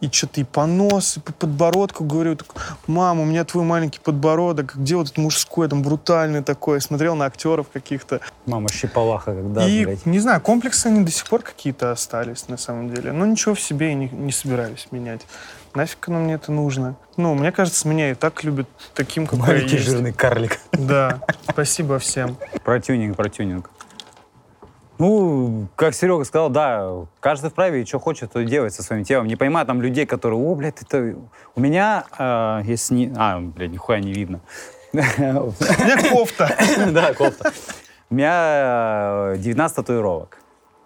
[0.00, 2.48] И что-то и понос, и по подбородку говорю, так,
[2.86, 6.80] мам, у меня твой маленький подбородок, где вот этот мужской, там, брутальный такой.
[6.80, 8.20] Смотрел на актеров каких-то.
[8.46, 10.06] Мама щипалаха, когда, и, блядь.
[10.06, 13.12] не знаю, комплексы они до сих пор какие-то остались, на самом деле.
[13.12, 15.26] Но ничего в себе и не, не собираюсь менять.
[15.74, 16.96] Нафиг оно мне это нужно?
[17.16, 19.86] Ну, мне кажется, меня и так любят таким, какой я Маленький есть.
[19.86, 20.58] жирный карлик.
[20.72, 22.36] Да, спасибо всем.
[22.64, 23.70] Про тюнинг, про тюнинг.
[25.00, 29.02] Ну, как Серега сказал, да, каждый вправе, и что хочет, то и делает со своим
[29.02, 29.28] телом.
[29.28, 31.16] Не понимаю там людей, которые, о, блядь, это...
[31.54, 33.12] У меня, э, если не...
[33.16, 34.40] А, блядь, нихуя не видно.
[34.92, 36.54] У меня кофта.
[36.92, 37.50] Да, кофта.
[38.10, 40.36] У меня э, 19 татуировок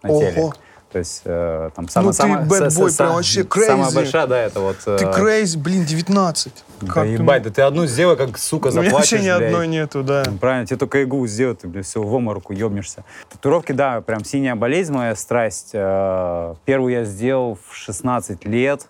[0.05, 0.53] на теле.
[0.95, 3.89] То есть э, там самая, Ну ты самая, bad с- boy, с- прям вообще Самая
[3.91, 3.95] crazy.
[3.97, 4.77] большая, да, это вот...
[4.85, 6.53] Ты э, крейзи, блин, 19.
[6.83, 9.37] Да Как ты ебать, да ты одну сделай, как, сука, У меня заплатишь, вообще ни
[9.37, 9.43] блядь.
[9.53, 10.23] одной нету, да.
[10.41, 13.03] Правильно, тебе только иглу сделать, ты, блядь, все, в оморку ебнешься.
[13.29, 15.71] Татуировки, да, прям синяя болезнь, моя страсть.
[15.73, 18.87] Э, Первую я сделал в 16 лет.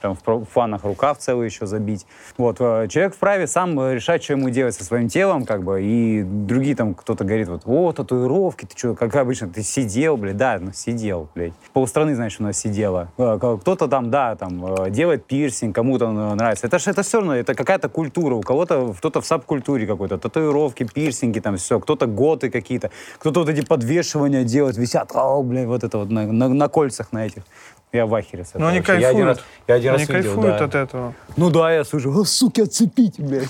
[0.00, 2.06] Прям в фанах рукав целый еще забить.
[2.36, 5.82] Вот, э, человек вправе сам э, решать, что ему делать со своим телом, как бы,
[5.82, 10.36] и другие там, кто-то говорит, вот, о, татуировки, ты что, как обычно, ты сидел, блядь,
[10.36, 11.52] да, ну, сидел, блядь.
[11.72, 13.10] Полстраны, значит, у нас сидела.
[13.18, 16.66] Э, Кто-то там, да, там, делает пирсинг, кому-то нравится.
[16.68, 18.34] Это же это все равно, это какая-то культура.
[18.36, 21.80] У кого-то, кто-то в сабкультуре какой-то, татуировки, пирсинги, там все.
[21.80, 26.26] Кто-то готы какие-то, кто-то вот эти подвешивания делает, висят, о, блядь, вот это вот на,
[26.32, 27.42] на- на кольцах на этих.
[27.90, 28.62] Я в ахере с этого.
[28.62, 29.00] Но они вообще.
[29.00, 29.68] Я один раз, кайфуют.
[29.68, 30.64] я один Они раз видел, кайфуют да.
[30.64, 31.14] от этого.
[31.38, 33.48] Ну да, я слышу, о, суки, отцепите, блядь.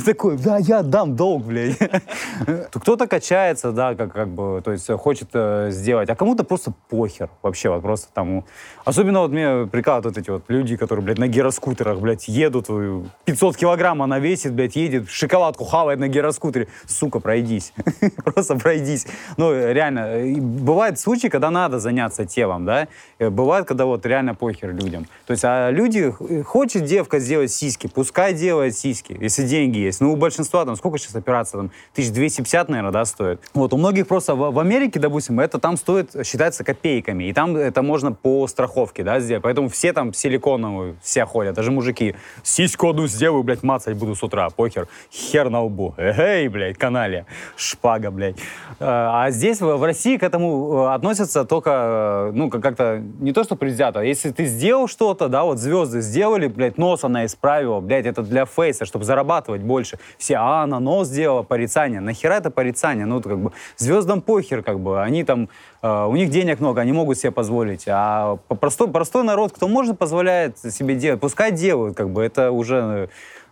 [0.04, 1.78] Такой, да, я дам долг, блядь.
[1.78, 6.42] То Кто-то качается, да, как, как бы, то есть э, хочет э, сделать, а кому-то
[6.42, 8.44] просто похер вообще, вот просто там.
[8.84, 13.02] Особенно вот мне прикалывают вот эти вот люди, которые, блядь, на гироскутерах, блядь, едут, э,
[13.26, 16.66] 500 килограмм она весит, блядь, едет, шоколадку хавает на гироскутере.
[16.86, 17.72] Сука, пройдись.
[18.24, 19.06] Просто пройдись.
[19.36, 22.88] Ну, реально, э, бывают случаи, когда надо заняться телом, да,
[23.19, 25.06] Э, бывает, когда вот реально похер людям.
[25.26, 30.00] То есть, а люди, х- хочет девка сделать сиськи, пускай делает сиськи, если деньги есть.
[30.00, 33.40] Ну, у большинства там, сколько сейчас операция, там, 1250, наверное, да, стоит.
[33.54, 37.56] Вот, у многих просто в, в Америке, допустим, это там стоит, считается копейками, и там
[37.56, 39.42] это можно по страховке, да, сделать.
[39.42, 42.14] Поэтому все там силиконовые, все ходят, даже мужики.
[42.42, 45.94] Сиську одну сделаю, блядь, мацать буду с утра, похер, хер на лбу.
[45.98, 48.36] Эй, блядь, канале, шпага, блядь.
[48.78, 48.84] Э,
[49.20, 53.44] А здесь, в России, к этому э, относятся только, э, ну, как- как-то не то,
[53.44, 54.00] что предвзято.
[54.00, 58.44] Если ты сделал что-то, да, вот звезды сделали, блядь, нос она исправила, блядь, это для
[58.46, 59.98] фейса, чтобы зарабатывать больше.
[60.18, 62.00] Все, а, она нос сделала, порицание.
[62.00, 63.06] Нахера это порицание?
[63.06, 65.02] Ну, как бы звездам похер, как бы.
[65.02, 65.48] Они там,
[65.82, 67.84] э, у них денег много, они могут себе позволить.
[67.88, 72.76] А простой, простой народ, кто может, позволяет себе делать, пускай делают, как бы, это уже
[72.76, 73.08] э,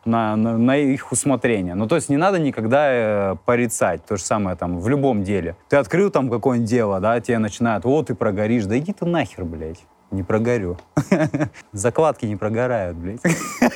[0.08, 1.74] на, на, на их усмотрение.
[1.74, 4.04] Ну, то есть не надо никогда э, порицать.
[4.06, 5.56] То же самое там в любом деле.
[5.68, 8.64] Ты открыл там какое-нибудь дело, да, тебе начинают, вот ты прогоришь.
[8.64, 9.80] Да иди ты нахер, блядь.
[10.10, 10.78] Не прогорю.
[11.72, 13.20] Закладки не прогорают, блядь.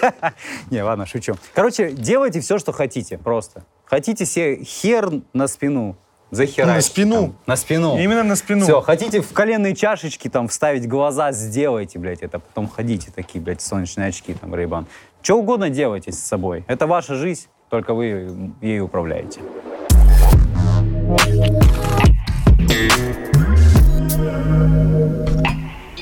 [0.70, 1.34] Не, ладно, шучу.
[1.54, 3.64] Короче, делайте все, что хотите, просто.
[3.84, 5.94] Хотите себе хер на спину,
[6.30, 6.74] захерайте.
[6.74, 7.14] На спину?
[7.14, 7.98] там, На спину.
[7.98, 8.64] Именно на спину.
[8.64, 12.38] Все, хотите в коленные чашечки там вставить глаза, сделайте, блядь, это.
[12.38, 14.86] Потом ходите такие, блядь, солнечные очки, там, рейбан.
[15.22, 16.64] Что угодно делайте с собой.
[16.66, 19.40] Это ваша жизнь, только вы ей управляете.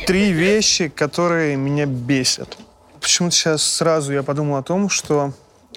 [0.06, 2.56] Три вещи, которые меня бесят.
[2.98, 5.32] Почему-то сейчас сразу я подумал о том, что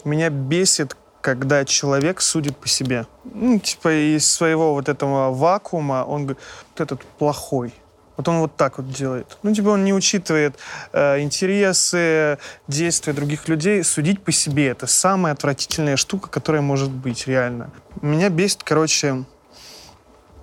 [0.06, 3.08] меня бесит, когда человек судит по себе.
[3.26, 7.74] Ну, типа из своего вот этого вакуума он говорит, вот этот плохой.
[8.16, 9.38] Вот он вот так вот делает.
[9.44, 10.56] Ну, типа он не учитывает
[10.92, 12.38] э, интересы,
[12.68, 13.84] действия других людей.
[13.84, 17.72] Судить по себе— это самая отвратительная штука, которая может быть, реально.
[18.02, 19.24] Меня бесит, короче,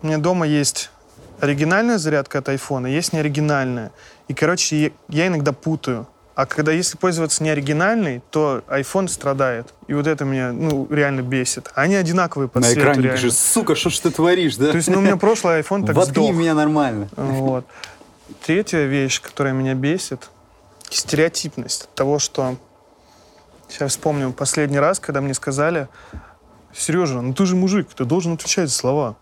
[0.03, 0.91] у меня дома есть
[1.41, 3.93] оригинальная зарядка от айфона, есть неоригинальная.
[4.29, 6.07] И, короче, я- иногда путаю.
[6.41, 9.74] А когда если пользоваться неоригинальной, то iPhone страдает.
[9.88, 11.70] И вот это меня, ну, реально бесит.
[11.74, 13.30] Они одинаковые по цвету, реально.
[13.30, 14.70] сука, что ж ты творишь, да?
[14.70, 16.32] То есть, ну, у меня прошлый iPhone так сдох.
[16.32, 17.11] меня нормально.
[17.14, 17.66] Вот.
[18.43, 20.30] Третья вещь, которая меня бесит,
[20.88, 22.57] стереотипность от того, что...
[23.68, 25.88] Сейчас вспомню последний раз, когда мне сказали,
[26.74, 29.16] Сережа, ну ты же мужик, ты должен отвечать за слова.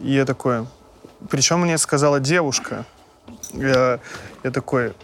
[0.00, 0.66] И я такой...
[1.28, 2.86] Причем мне сказала девушка.
[3.52, 4.00] Я,
[4.42, 4.94] я такой...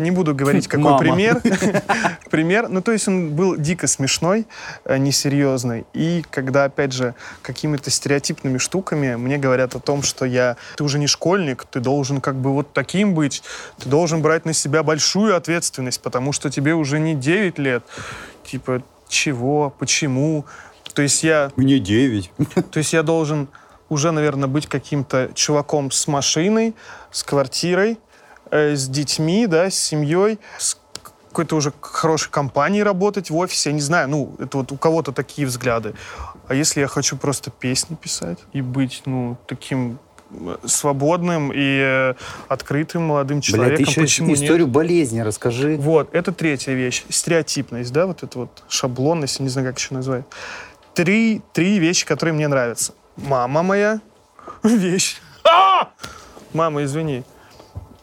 [0.00, 0.98] Не буду говорить, какой Мама.
[0.98, 1.42] пример.
[2.30, 2.68] Пример.
[2.68, 4.46] Ну, то есть он был дико смешной,
[4.86, 5.84] э, несерьезный.
[5.92, 10.56] И когда, опять же, какими-то стереотипными штуками мне говорят о том, что я...
[10.76, 13.42] Ты уже не школьник, ты должен как бы вот таким быть.
[13.78, 17.84] Ты должен брать на себя большую ответственность, потому что тебе уже не 9 лет.
[18.44, 19.74] Типа, чего?
[19.78, 20.46] Почему?
[20.94, 21.52] То есть я...
[21.56, 22.32] Мне 9.
[22.70, 23.48] То есть я должен
[23.90, 26.74] уже, наверное, быть каким-то чуваком с машиной,
[27.10, 27.98] с квартирой,
[28.50, 30.76] э, с детьми, да, с семьей, с
[31.30, 33.70] какой-то уже хорошей компанией работать в офисе.
[33.70, 35.94] Я не знаю, ну, это вот у кого-то такие взгляды.
[36.48, 39.98] А если я хочу просто песни писать и быть, ну, таким
[40.32, 42.14] э, свободным и э,
[42.48, 44.42] открытым молодым человеком, ты еще почему нет?
[44.42, 45.76] историю болезни расскажи.
[45.76, 47.04] Вот, это третья вещь.
[47.08, 50.24] Стереотипность, да, вот это вот шаблонность, не знаю, как еще назвать.
[50.94, 52.92] Три, три вещи, которые мне нравятся.
[53.16, 54.00] Мама моя.
[54.62, 55.20] Вещь.
[55.44, 55.90] А!
[56.52, 57.22] Мама, извини.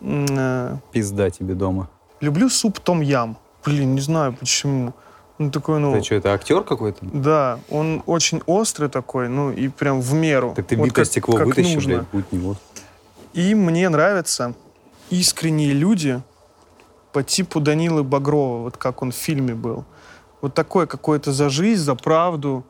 [0.02, 1.90] Э, Пизда тебе дома.
[2.22, 3.38] Люблю суп том ям.
[3.66, 4.94] Блин, не знаю почему.
[5.38, 5.94] Ну, такой, ну...
[5.94, 7.06] Ты что, это актер какой-то?
[7.14, 10.54] Да, он очень острый такой, ну, и прям в меру.
[10.56, 11.94] Так ты Вот битое как- стекло как вытащи, нужно.
[11.98, 12.58] блядь, будь не вот.
[13.34, 14.56] И мне нравятся
[15.12, 16.22] искренние люди
[17.14, 19.86] по типу Данилы Багрова, вот как он в фильме был.
[20.42, 22.64] Вот такое какое-то за жизнь, за правду.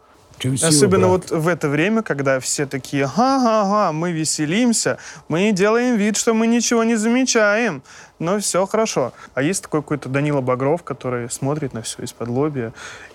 [0.62, 6.34] Особенно вот в это время, когда все такие, ага-ага, мы веселимся, мы делаем вид, что
[6.34, 7.82] мы ничего не замечаем,
[8.20, 9.14] но все хорошо.
[9.34, 12.74] А есть такой какой-то Данила Багров, который смотрит на все из-под лобья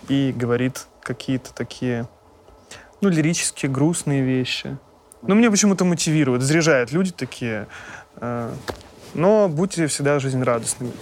[0.09, 2.09] и говорит какие-то такие,
[3.01, 4.77] ну, лирические, грустные вещи.
[5.23, 7.68] Ну, мне почему-то мотивирует, заряжает люди такие.
[8.16, 8.51] э,
[9.14, 10.93] Но будьте всегда жизнерадостными.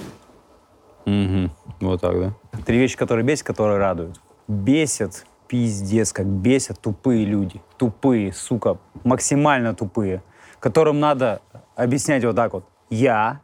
[1.06, 1.50] Угу.
[1.80, 2.34] Вот так, да?
[2.66, 4.20] Три вещи, которые бесят, которые радуют.
[4.48, 7.60] Бесят, пиздец, как бесят тупые люди.
[7.76, 10.22] Тупые, сука, максимально тупые.
[10.60, 11.42] Которым надо
[11.74, 12.64] объяснять вот так вот.
[12.88, 13.40] Я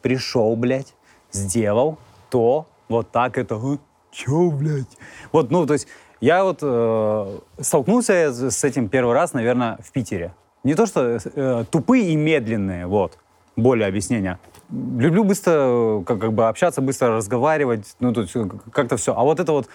[0.00, 0.94] пришел, блядь,
[1.32, 1.98] сделал
[2.30, 3.56] то, вот так это.
[3.56, 3.76] «Э,
[4.10, 4.96] Чё, блядь?
[5.32, 5.86] Вот, ну, то есть,
[6.20, 10.34] я вот э, столкнулся с этим первый раз, наверное, в Питере.
[10.62, 13.18] Не то, что э, тупые и медленные, вот,
[13.56, 14.38] более объяснения.
[14.70, 19.14] Люблю быстро э, как, как бы общаться, быстро разговаривать, ну, тут всё как-то все.
[19.14, 19.68] А вот это вот,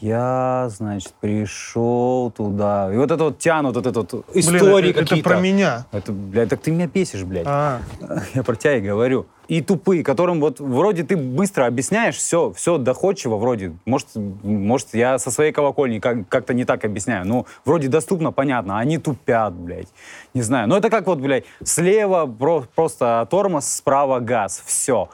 [0.00, 2.92] я, значит, пришел туда.
[2.92, 5.28] И вот это вот тянут, вот это вот истории Блин, это, какие-то.
[5.28, 5.86] про меня.
[5.92, 7.46] Это, блядь, так ты меня бесишь, блядь.
[7.46, 7.80] А,
[8.34, 9.26] Я про тебя и говорю.
[9.48, 13.72] И тупые, которым вот вроде ты быстро объясняешь, все, все доходчиво вроде.
[13.84, 17.26] Может, может я со своей колокольни как- как-то не так объясняю.
[17.26, 18.76] Ну, вроде доступно, понятно.
[18.78, 19.88] а Они тупят, блядь.
[20.34, 20.68] Не знаю.
[20.68, 24.62] Но это как вот, блядь, слева про- просто тормоз, справа газ.
[24.64, 25.08] Все.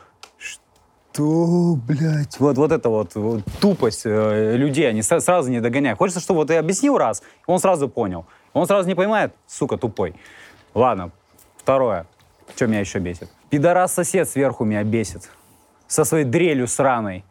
[1.17, 2.39] Что, блядь?
[2.39, 5.99] Вот, вот это вот, вот тупость э, людей, они сразу не догоняют.
[5.99, 8.27] Хочется, чтобы вот ты объяснил раз, он сразу понял.
[8.53, 10.15] Он сразу не понимает, сука, тупой.
[10.75, 11.13] Ладно,
[11.57, 12.07] второе.
[12.55, 13.31] Что меня еще бесит?
[13.49, 15.31] Пидорас-сосед сверху меня бесит.
[15.87, 17.25] Со своей дрелью сраной.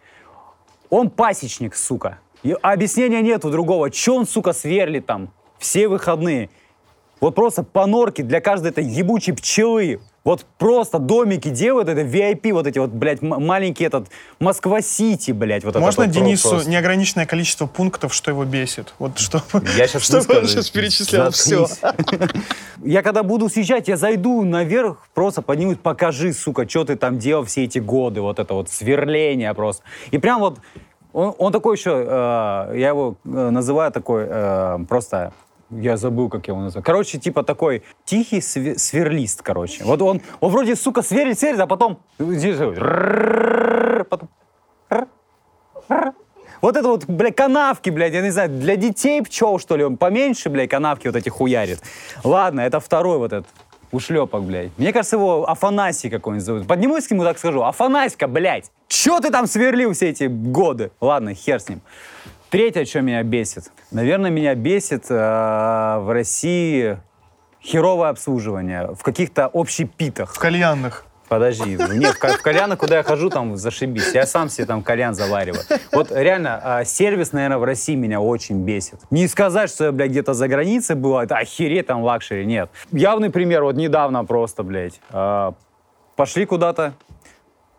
[0.90, 2.18] Он пасечник, сука.
[2.42, 3.92] И объяснения нету другого.
[3.92, 5.30] Че он, сука, сверлит там
[5.60, 6.50] все выходные?
[7.22, 10.00] Вот просто по норке для каждой этой ебучей пчелы.
[10.26, 14.08] Вот просто домики делают, это VIP, вот эти вот, блядь, маленький этот
[14.40, 16.68] Москва-Сити, блядь, вот можно это вот Денису просто.
[16.68, 18.96] неограниченное количество пунктов, что его бесит?
[18.98, 19.44] Вот чтобы,
[19.78, 21.68] Я сейчас чтобы он сейчас перечислял все.
[22.84, 27.46] Я когда буду съезжать, я зайду наверх, просто поднимусь, покажи, сука, что ты там делал
[27.46, 29.84] все эти годы, вот это вот сверление просто.
[30.12, 30.60] И прям вот,
[31.14, 35.34] он, он такой еще, э, я его э, называю такой э, просто,
[35.70, 36.84] я забыл, как я его называю.
[36.84, 39.84] Короче, типа такой тихий све- сверлист, короче.
[39.84, 42.00] Вот он, он вроде, сука, сверлит, сверлит, а потом...
[44.10, 44.30] потом
[46.62, 49.98] вот это вот, блядь, канавки, блядь, я не знаю, для детей пчел, что ли, он
[49.98, 51.80] поменьше, блядь, канавки вот эти хуярит.
[52.24, 53.48] Ладно, это второй вот этот
[53.92, 54.72] ушлепок, блядь.
[54.78, 56.68] Мне кажется, его Афанасий какой-нибудь зовут.
[56.68, 60.92] Поднимусь к нему, так скажу, Афанаська, блядь, чё ты там сверлил все эти годы?
[61.02, 61.82] Ладно, хер с ним.
[62.50, 63.72] Третье, что меня бесит.
[63.92, 66.98] Наверное, меня бесит э, в России
[67.62, 70.34] херовое обслуживание в каких-то общепитах.
[70.34, 71.06] В кальянных.
[71.28, 74.14] Подожди, нет, в ка- в кальяны, куда я хожу, там зашибись.
[74.14, 75.64] Я сам себе там кальян завариваю.
[75.92, 79.00] Вот реально, а, сервис, наверное, в России меня очень бесит.
[79.10, 82.70] Не сказать, что я, блядь, где-то за границей был, это охереть там luxury, нет.
[82.92, 85.56] Явный пример, вот недавно просто, блядь, а,
[86.16, 86.94] пошли куда-то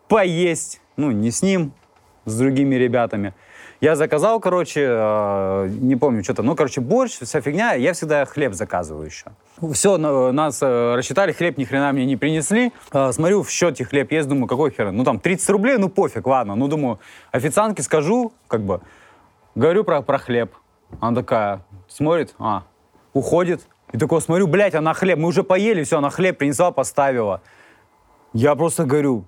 [0.09, 1.73] поесть, ну, не с ним,
[2.25, 3.33] с другими ребятами.
[3.81, 8.55] Я заказал, короче, э, не помню, что-то, ну, короче, борщ, вся фигня, я всегда хлеб
[8.55, 9.27] заказываю еще.
[9.73, 12.73] Все, нас э, рассчитали, хлеб ни хрена мне не принесли.
[12.93, 14.97] Э, смотрю, в счете хлеб есть, думаю, какой хрен?
[14.97, 16.55] Ну, там, 30 рублей, ну, пофиг, ладно.
[16.55, 17.01] Ну, думаю,
[17.33, 18.81] официантке скажу, как бы,
[19.55, 20.55] говорю про, про хлеб.
[21.01, 22.63] Она такая смотрит, а,
[23.13, 23.67] уходит.
[23.93, 27.43] И такой смотрю, блядь, она хлеб, мы уже поели, все, она хлеб принесла, поставила.
[28.33, 29.27] Я просто говорю,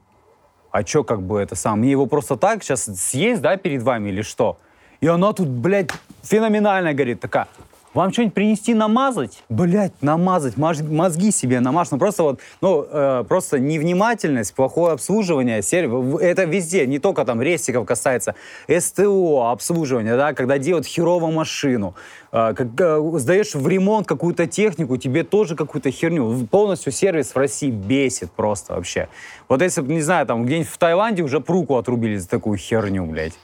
[0.71, 1.81] а чё как бы это сам?
[1.81, 4.59] Мне его просто так сейчас съесть, да, перед вами или что?
[5.01, 5.91] И она тут, блядь,
[6.23, 7.47] феноменально говорит, такая,
[7.95, 9.43] вам что-нибудь принести намазать?
[9.49, 11.91] Блять, намазать, мож- мозги себе намажь.
[11.91, 17.41] Ну просто вот, ну э, просто невнимательность, плохое обслуживание, сервис, это везде, не только там
[17.41, 18.35] рестиков касается,
[18.69, 21.95] СТО, обслуживание, да, когда делают херово машину,
[22.33, 26.47] э, как, э, сдаешь в ремонт какую-то технику, тебе тоже какую-то херню.
[26.47, 29.09] Полностью сервис в России бесит просто вообще.
[29.49, 33.35] Вот если не знаю, там где-нибудь в Таиланде уже пруку отрубили за такую херню, блядь.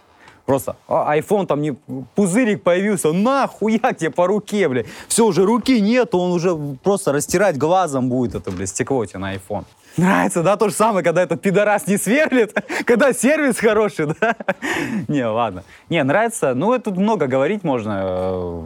[0.46, 1.72] Просто а, iPhone там не
[2.14, 4.86] пузырик появился, нахуя тебе по руке, блядь.
[5.08, 9.34] Все, уже руки нету, он уже просто растирать глазом будет это, блядь, стекло тебе на
[9.34, 9.64] iPhone.
[9.96, 12.52] Нравится, да, то же самое, когда этот пидорас не сверлит,
[12.84, 14.36] когда сервис хороший, да?
[15.08, 15.62] Не, ладно.
[15.88, 18.00] Не, нравится, ну, это много говорить можно.
[18.04, 18.62] э,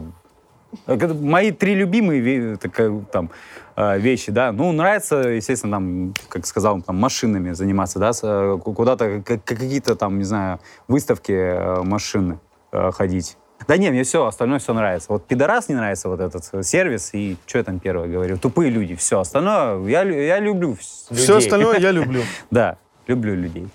[0.85, 3.31] Э, Мои три любимые ве- такая, там,
[3.79, 8.73] э, вещи, да, ну, нравится, естественно, там, как сказал, там, машинами заниматься, да, э, ку-
[8.73, 12.39] куда-то, какие-то там, не знаю, выставки э, машины
[12.71, 13.37] э, ходить.
[13.67, 15.11] Да не, мне все, остальное все нравится.
[15.11, 18.37] Вот пидорас не нравится вот этот сервис, и что я там первое говорю?
[18.37, 19.19] Тупые люди, все.
[19.19, 21.23] Остальное, я, я люблю людей.
[21.23, 22.21] Все остальное я люблю.
[22.51, 22.77] Да,
[23.07, 23.67] люблю людей.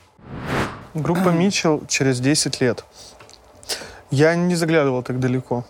[0.95, 2.85] Группа Митчелл через 10 лет.
[4.11, 5.65] Я не заглядывал так далеко.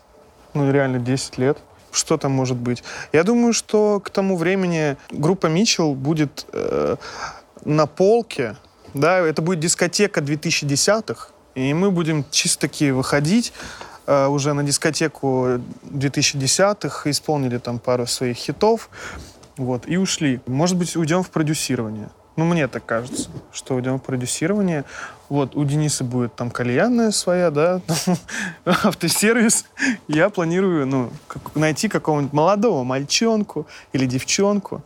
[0.55, 1.59] Ну, реально, 10 лет.
[1.95, 2.83] Что там может быть?
[3.13, 6.97] Я думаю, что к тому времени группа Митчелл будет э,
[7.65, 8.57] на полке.
[8.95, 11.29] Да, это будет дискотека 2010-х.
[11.55, 13.53] И мы будем чисто таки выходить
[14.07, 18.91] э, уже на дискотеку 2010-х, исполнили там пару своих хитов,
[19.57, 20.41] вот, и ушли.
[20.47, 22.09] Может быть, уйдем в продюсирование.
[22.37, 24.85] Ну, мне так кажется, что уйдем в продюсирование.
[25.29, 27.81] Вот, у Дениса будет там кальянная своя, да,
[28.65, 29.65] автосервис.
[30.09, 34.83] Я планирую, ну, как- найти какого-нибудь молодого мальчонку или девчонку,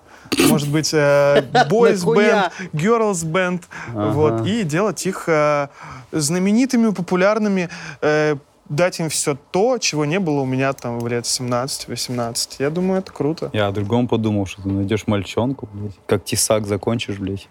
[0.48, 3.62] может быть, э, boys band, girls band,
[3.94, 4.10] Ага.
[4.10, 5.68] вот, и делать их э,
[6.12, 7.68] знаменитыми, популярными,
[8.00, 8.36] э,
[8.68, 12.56] дать им все то, чего не было у меня там в лет 17-18.
[12.58, 13.50] Я думаю, это круто.
[13.54, 17.48] Я о другом подумал, что ты найдешь мальчонку, блядь, как тесак закончишь, блядь.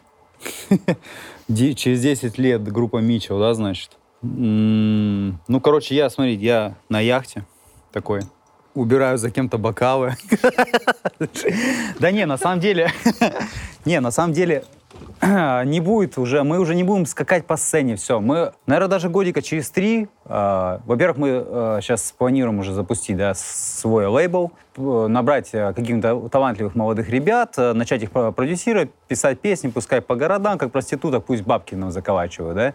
[1.48, 3.92] Через 10 лет группа Митчелл, да, значит?
[4.24, 7.46] М, Ну, короче, я, смотрите, я на яхте
[7.92, 8.22] такой,
[8.74, 10.16] убираю за кем-то бокалы.
[12.00, 12.92] Да не, на самом деле,
[13.86, 14.64] не, на самом деле,
[15.66, 18.20] не будет уже, мы уже не будем скакать по сцене, все.
[18.20, 24.08] Мы, наверное, даже годика через три, э, во-первых, мы сейчас планируем уже запустить, да, свой
[24.08, 30.02] лейбл, набрать э, каких-то талантливых молодых ребят, э, начать их про- продюсировать, писать песни, пускай
[30.02, 32.74] по городам, как проституток, пусть бабки нам заколачивают, да,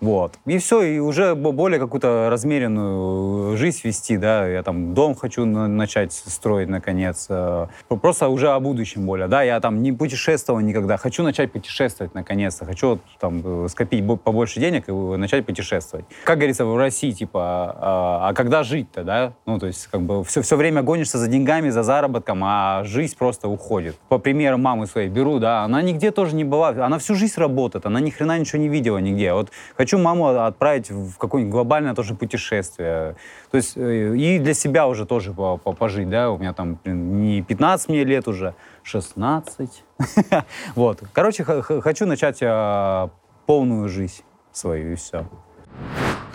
[0.00, 0.34] вот.
[0.46, 5.44] И все, и уже бо- более какую-то размеренную жизнь вести, да, я там дом хочу
[5.44, 7.66] на- начать строить, наконец, э,
[8.00, 12.64] просто уже о будущем более, да, я там не путешествовал никогда, хочу начать путешествовать, наконец-то,
[12.64, 16.06] хочу там э, скопить бо- побольше денег и начать путешествовать.
[16.24, 20.24] Как говорится, в России, типа, а, а когда жить-то, да, ну, то есть, как бы,
[20.24, 23.96] все, все время гонишься за деньгами, за заработком, а жизнь просто уходит.
[24.08, 27.86] По примеру мамы своей беру, да, она нигде тоже не была, она всю жизнь работает,
[27.86, 29.32] она ни хрена ничего не видела нигде.
[29.32, 33.16] Вот хочу маму отправить в какое-нибудь глобальное тоже путешествие.
[33.50, 36.78] То есть э, и для себя уже тоже по- по- пожить, да, у меня там
[36.84, 39.84] не 15 мне лет уже, 16.
[40.74, 41.00] Вот.
[41.12, 43.10] Короче, хочу начать а,
[43.46, 44.22] полную жизнь
[44.52, 45.26] свою и все.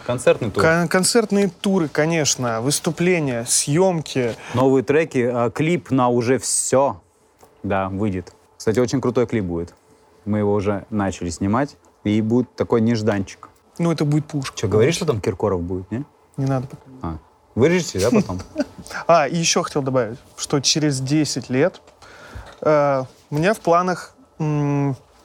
[0.05, 0.63] Концертный тур.
[0.63, 4.35] Кон- концертные туры, конечно, выступления, съемки.
[4.53, 7.01] Новые треки, а, клип на уже все,
[7.63, 8.33] да, выйдет.
[8.57, 9.73] Кстати, очень крутой клип будет.
[10.25, 13.49] Мы его уже начали снимать, и будет такой нежданчик.
[13.79, 14.57] Ну, это будет пушка.
[14.57, 16.03] Что, говоришь, что там Киркоров будет, не?
[16.37, 16.67] Не надо.
[16.67, 16.81] пока.
[17.01, 17.17] А,
[17.55, 18.39] вырежете, да, потом?
[19.07, 21.81] А, и еще хотел добавить, что через 10 лет
[22.61, 24.15] э, у меня в планах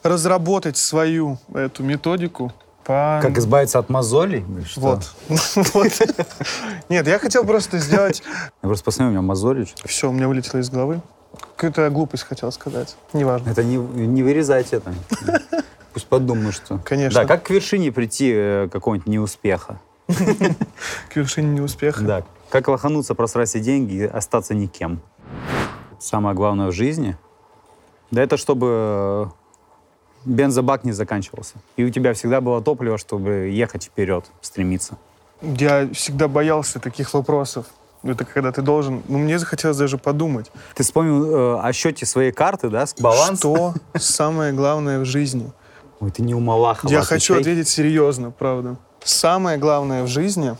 [0.02, 2.52] разработать свою эту методику
[2.84, 3.20] по...
[3.22, 4.44] Как избавиться от мозолей?
[4.76, 5.12] Вот.
[6.88, 8.22] Нет, я хотел просто сделать...
[8.62, 9.66] Я просто посмотрю, у меня мозоли.
[9.84, 11.00] Все, у меня вылетело из головы.
[11.56, 12.96] Какую-то глупость хотел сказать.
[13.12, 13.50] Неважно.
[13.50, 14.92] Это не, не вырезайте это.
[15.92, 16.78] Пусть подумают, что...
[16.78, 17.20] Конечно.
[17.20, 19.78] Да, как к вершине прийти э, какого-нибудь неуспеха?
[20.08, 22.02] К вершине неуспеха.
[22.02, 22.22] Да.
[22.50, 25.00] Как лохануться, просрать все деньги и остаться никем.
[25.98, 27.16] Самое главное в жизни,
[28.12, 29.26] да это чтобы э,
[30.24, 31.54] бензобак не заканчивался.
[31.76, 34.98] И у тебя всегда было топливо, чтобы ехать вперед, стремиться.
[35.40, 37.66] Я всегда боялся таких вопросов.
[38.04, 39.02] Это когда ты должен...
[39.08, 40.50] Ну, мне захотелось даже подумать.
[40.74, 43.38] Ты вспомнил э, о счете своей карты, да, баланс?
[43.38, 45.50] Что самое главное в жизни?
[46.00, 46.90] Ой, ты не умалахова.
[46.90, 48.76] Я хочу ответить серьезно, правда.
[49.04, 50.56] Самое главное в жизни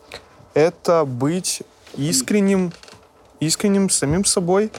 [0.54, 1.62] —это быть
[1.96, 2.72] искренним,
[3.40, 4.70] искренним самим собой.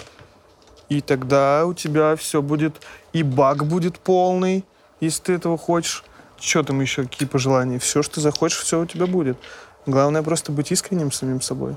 [0.89, 2.81] И тогда у тебя все будет,
[3.13, 4.63] и бак будет полный,
[5.01, 6.03] Если ты этого хочешь,
[6.39, 7.79] что там еще, какие пожелания?
[7.79, 9.37] Все, что захочешь, все у тебя будет.
[9.85, 11.75] Главное просто быть искренним с самим собой.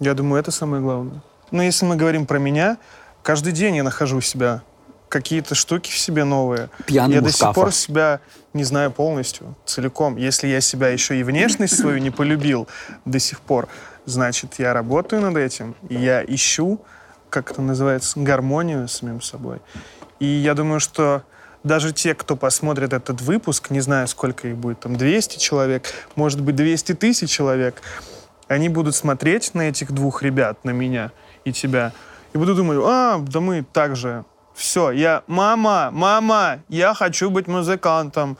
[0.00, 1.22] Я думаю, это самое главное.
[1.50, 2.78] Но если мы говорим про меня,
[3.22, 4.62] каждый день я нахожу себя
[5.08, 6.70] какие-то штуки в себе новые.
[6.86, 8.20] Пьяным я до сих пор себя
[8.52, 10.16] не знаю полностью, целиком.
[10.16, 12.66] Если я себя еще и внешность свою не полюбил
[13.04, 13.68] до сих пор,
[14.06, 16.80] значит, я работаю над этим, и я ищу,
[17.34, 19.58] как это называется, гармонию с самим собой.
[20.20, 21.24] И я думаю, что
[21.64, 26.40] даже те, кто посмотрит этот выпуск, не знаю, сколько их будет, там 200 человек, может
[26.40, 27.82] быть, 200 тысяч человек,
[28.46, 31.10] они будут смотреть на этих двух ребят, на меня
[31.44, 31.92] и тебя,
[32.34, 34.24] и будут думать, а, да мы так же.
[34.54, 38.38] Все, я, мама, мама, я хочу быть музыкантом.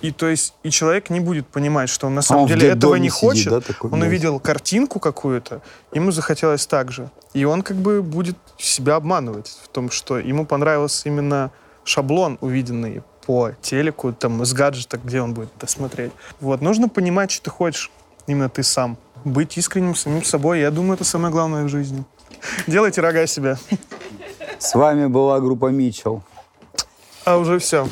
[0.00, 2.94] И то есть, и человек не будет понимать, что он на самом он деле этого
[2.94, 3.50] не сидит, хочет.
[3.50, 4.08] да, такой, он блядь.
[4.08, 5.60] увидел картинку какую-то,
[5.92, 7.10] ему захотелось так же.
[7.34, 11.50] И он как бы будет себя обманывать в том, что ему понравился именно
[11.84, 16.12] шаблон, увиденный по телеку, там, из гаджета, где он будет это смотреть.
[16.40, 17.90] Вот, нужно понимать, что ты хочешь,
[18.26, 18.96] именно ты сам.
[19.24, 22.04] Быть искренним самим собой, я думаю, это самое главное в жизни.
[22.66, 23.58] Делайте рога себя.
[24.58, 26.22] С вами была группа Митчелл.
[27.24, 27.86] А уже все.